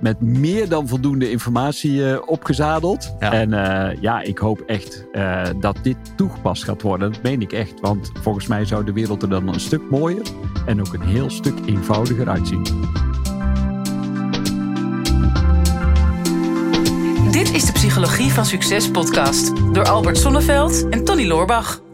met 0.00 0.20
meer 0.20 0.68
dan 0.68 0.88
voldoende 0.88 1.30
informatie 1.30 2.10
eh, 2.10 2.18
opgezadeld. 2.26 3.14
Ja. 3.20 3.32
En 3.32 3.52
eh, 3.52 4.00
ja, 4.00 4.20
ik 4.20 4.38
hoop 4.38 4.60
echt 4.60 5.04
eh, 5.12 5.42
dat 5.60 5.76
dit 5.82 5.96
toegepast 6.16 6.64
gaat 6.64 6.82
worden. 6.82 7.12
Dat 7.12 7.22
meen 7.22 7.40
ik 7.40 7.52
echt. 7.52 7.80
Want 7.80 8.10
volgens 8.20 8.46
mij 8.46 8.64
zou 8.64 8.84
de 8.84 8.92
wereld 8.92 9.22
er 9.22 9.28
dan 9.28 9.48
een 9.48 9.60
stuk 9.60 9.90
mooier 9.90 10.26
en 10.66 10.80
ook 10.80 10.92
een 10.92 11.02
heel 11.02 11.30
stuk 11.30 11.54
eenvoudiger 11.66 12.28
uitzien. 12.28 12.62
Dit 17.30 17.52
is 17.52 17.64
de 17.64 17.72
Psychologie 17.72 18.32
van 18.32 18.44
Succes 18.44 18.90
podcast 18.90 19.52
door 19.72 19.88
Albert 19.88 20.18
Sonneveld 20.18 20.88
en 20.88 21.04
Tony 21.04 21.26
Loorbach. 21.26 21.89